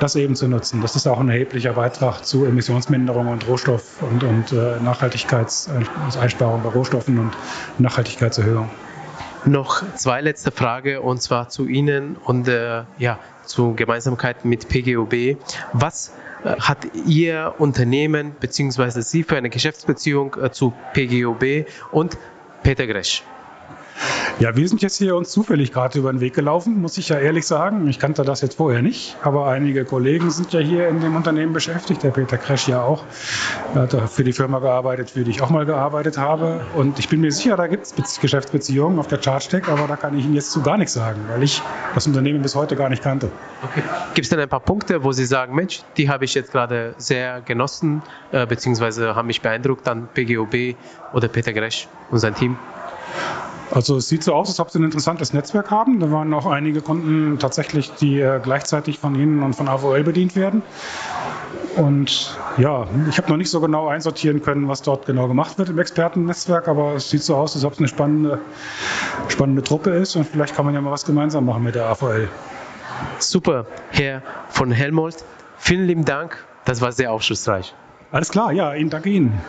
das 0.00 0.16
eben 0.16 0.34
zu 0.36 0.48
nutzen. 0.48 0.80
Das 0.82 0.96
ist 0.96 1.06
auch 1.06 1.20
ein 1.20 1.28
erheblicher 1.28 1.72
Beitrag 1.72 2.24
zu 2.24 2.44
Emissionsminderung 2.44 3.28
und 3.28 3.46
Rohstoff- 3.48 4.02
und, 4.02 4.24
und 4.24 4.52
äh, 4.52 4.80
Nachhaltigkeitseinsparung 4.80 6.62
bei 6.62 6.68
Rohstoffen 6.70 7.18
und 7.18 7.32
Nachhaltigkeitserhöhung. 7.78 8.68
Noch 9.44 9.82
zwei 9.94 10.20
letzte 10.20 10.50
Frage 10.50 11.00
und 11.00 11.22
zwar 11.22 11.48
zu 11.48 11.66
Ihnen 11.66 12.16
und 12.16 12.48
äh, 12.48 12.82
ja, 12.98 13.18
zu 13.44 13.74
Gemeinsamkeit 13.74 14.44
mit 14.44 14.68
PGOB. 14.68 15.36
Was 15.72 16.12
äh, 16.44 16.60
hat 16.60 16.78
Ihr 17.06 17.54
Unternehmen 17.58 18.32
bzw. 18.40 19.00
Sie 19.00 19.22
für 19.22 19.36
eine 19.36 19.48
Geschäftsbeziehung 19.48 20.36
zu 20.52 20.72
PGOB 20.92 21.66
und 21.92 22.18
Peter 22.62 22.86
Gresch? 22.86 23.22
Ja, 24.40 24.54
wir 24.54 24.68
sind 24.68 24.82
jetzt 24.82 24.98
hier 24.98 25.16
uns 25.16 25.30
zufällig 25.30 25.72
gerade 25.72 25.98
über 25.98 26.12
den 26.12 26.20
Weg 26.20 26.34
gelaufen, 26.34 26.80
muss 26.80 26.96
ich 26.96 27.08
ja 27.08 27.18
ehrlich 27.18 27.44
sagen. 27.44 27.88
Ich 27.88 27.98
kannte 27.98 28.22
das 28.22 28.40
jetzt 28.40 28.56
vorher 28.56 28.82
nicht, 28.82 29.16
aber 29.22 29.48
einige 29.48 29.84
Kollegen 29.84 30.30
sind 30.30 30.52
ja 30.52 30.60
hier 30.60 30.88
in 30.88 31.00
dem 31.00 31.16
Unternehmen 31.16 31.52
beschäftigt. 31.52 32.04
Der 32.04 32.10
Peter 32.10 32.38
Kresch 32.38 32.68
ja 32.68 32.82
auch. 32.82 33.02
Er 33.74 33.82
hat 33.82 34.10
für 34.10 34.22
die 34.22 34.32
Firma 34.32 34.60
gearbeitet, 34.60 35.10
für 35.10 35.24
die 35.24 35.32
ich 35.32 35.42
auch 35.42 35.50
mal 35.50 35.66
gearbeitet 35.66 36.18
habe. 36.18 36.60
Und 36.76 37.00
ich 37.00 37.08
bin 37.08 37.20
mir 37.20 37.32
sicher, 37.32 37.56
da 37.56 37.66
gibt 37.66 37.86
es 37.86 38.20
Geschäftsbeziehungen 38.20 39.00
auf 39.00 39.08
der 39.08 39.18
ChargeTech, 39.18 39.66
aber 39.68 39.88
da 39.88 39.96
kann 39.96 40.16
ich 40.16 40.24
Ihnen 40.24 40.34
jetzt 40.34 40.52
zu 40.52 40.62
gar 40.62 40.76
nichts 40.76 40.94
sagen, 40.94 41.20
weil 41.28 41.42
ich 41.42 41.60
das 41.94 42.06
Unternehmen 42.06 42.40
bis 42.40 42.54
heute 42.54 42.76
gar 42.76 42.88
nicht 42.88 43.02
kannte. 43.02 43.30
Okay. 43.64 43.82
Gibt 44.14 44.24
es 44.24 44.30
denn 44.30 44.38
ein 44.38 44.48
paar 44.48 44.60
Punkte, 44.60 45.02
wo 45.02 45.10
Sie 45.10 45.26
sagen, 45.26 45.54
Mensch, 45.54 45.82
die 45.96 46.08
habe 46.08 46.24
ich 46.24 46.34
jetzt 46.34 46.52
gerade 46.52 46.94
sehr 46.98 47.40
genossen, 47.40 48.02
äh, 48.30 48.46
beziehungsweise 48.46 49.16
haben 49.16 49.26
mich 49.26 49.42
beeindruckt 49.42 49.88
an 49.88 50.08
PGOB 50.14 50.76
oder 51.12 51.26
Peter 51.26 51.52
Gresch 51.52 51.88
und 52.10 52.20
sein 52.20 52.36
Team? 52.36 52.56
Also 53.70 53.96
es 53.96 54.08
sieht 54.08 54.24
so 54.24 54.34
aus, 54.34 54.48
als 54.48 54.60
ob 54.60 54.70
Sie 54.70 54.78
ein 54.78 54.84
interessantes 54.84 55.32
Netzwerk 55.32 55.70
haben. 55.70 56.00
Da 56.00 56.10
waren 56.10 56.32
auch 56.32 56.46
einige 56.46 56.80
Kunden 56.80 57.38
tatsächlich, 57.38 57.92
die 57.92 58.20
äh, 58.20 58.40
gleichzeitig 58.42 58.98
von 58.98 59.14
Ihnen 59.14 59.42
und 59.42 59.54
von 59.54 59.68
AVL 59.68 60.04
bedient 60.04 60.36
werden. 60.36 60.62
Und 61.76 62.36
ja, 62.56 62.88
ich 63.08 63.18
habe 63.18 63.30
noch 63.30 63.36
nicht 63.36 63.50
so 63.50 63.60
genau 63.60 63.88
einsortieren 63.88 64.42
können, 64.42 64.68
was 64.68 64.82
dort 64.82 65.06
genau 65.06 65.28
gemacht 65.28 65.58
wird 65.58 65.68
im 65.68 65.78
Expertennetzwerk, 65.78 66.66
aber 66.66 66.94
es 66.94 67.10
sieht 67.10 67.22
so 67.22 67.36
aus, 67.36 67.54
als 67.54 67.64
ob 67.64 67.74
es 67.74 67.78
eine 67.78 67.88
spannende, 67.88 68.40
spannende 69.28 69.62
Truppe 69.62 69.90
ist 69.90 70.16
und 70.16 70.24
vielleicht 70.24 70.56
kann 70.56 70.64
man 70.64 70.74
ja 70.74 70.80
mal 70.80 70.90
was 70.90 71.04
gemeinsam 71.04 71.44
machen 71.44 71.62
mit 71.62 71.76
der 71.76 71.86
AVL. 71.86 72.28
Super, 73.18 73.66
Herr 73.90 74.22
von 74.48 74.72
Helmholtz. 74.72 75.24
Vielen 75.56 75.86
lieben 75.86 76.04
Dank. 76.04 76.44
Das 76.64 76.80
war 76.80 76.90
sehr 76.90 77.12
aufschlussreich. 77.12 77.74
Alles 78.10 78.30
klar, 78.30 78.52
ja, 78.52 78.74
Ihnen 78.74 78.90
danke 78.90 79.10
Ihnen. 79.10 79.40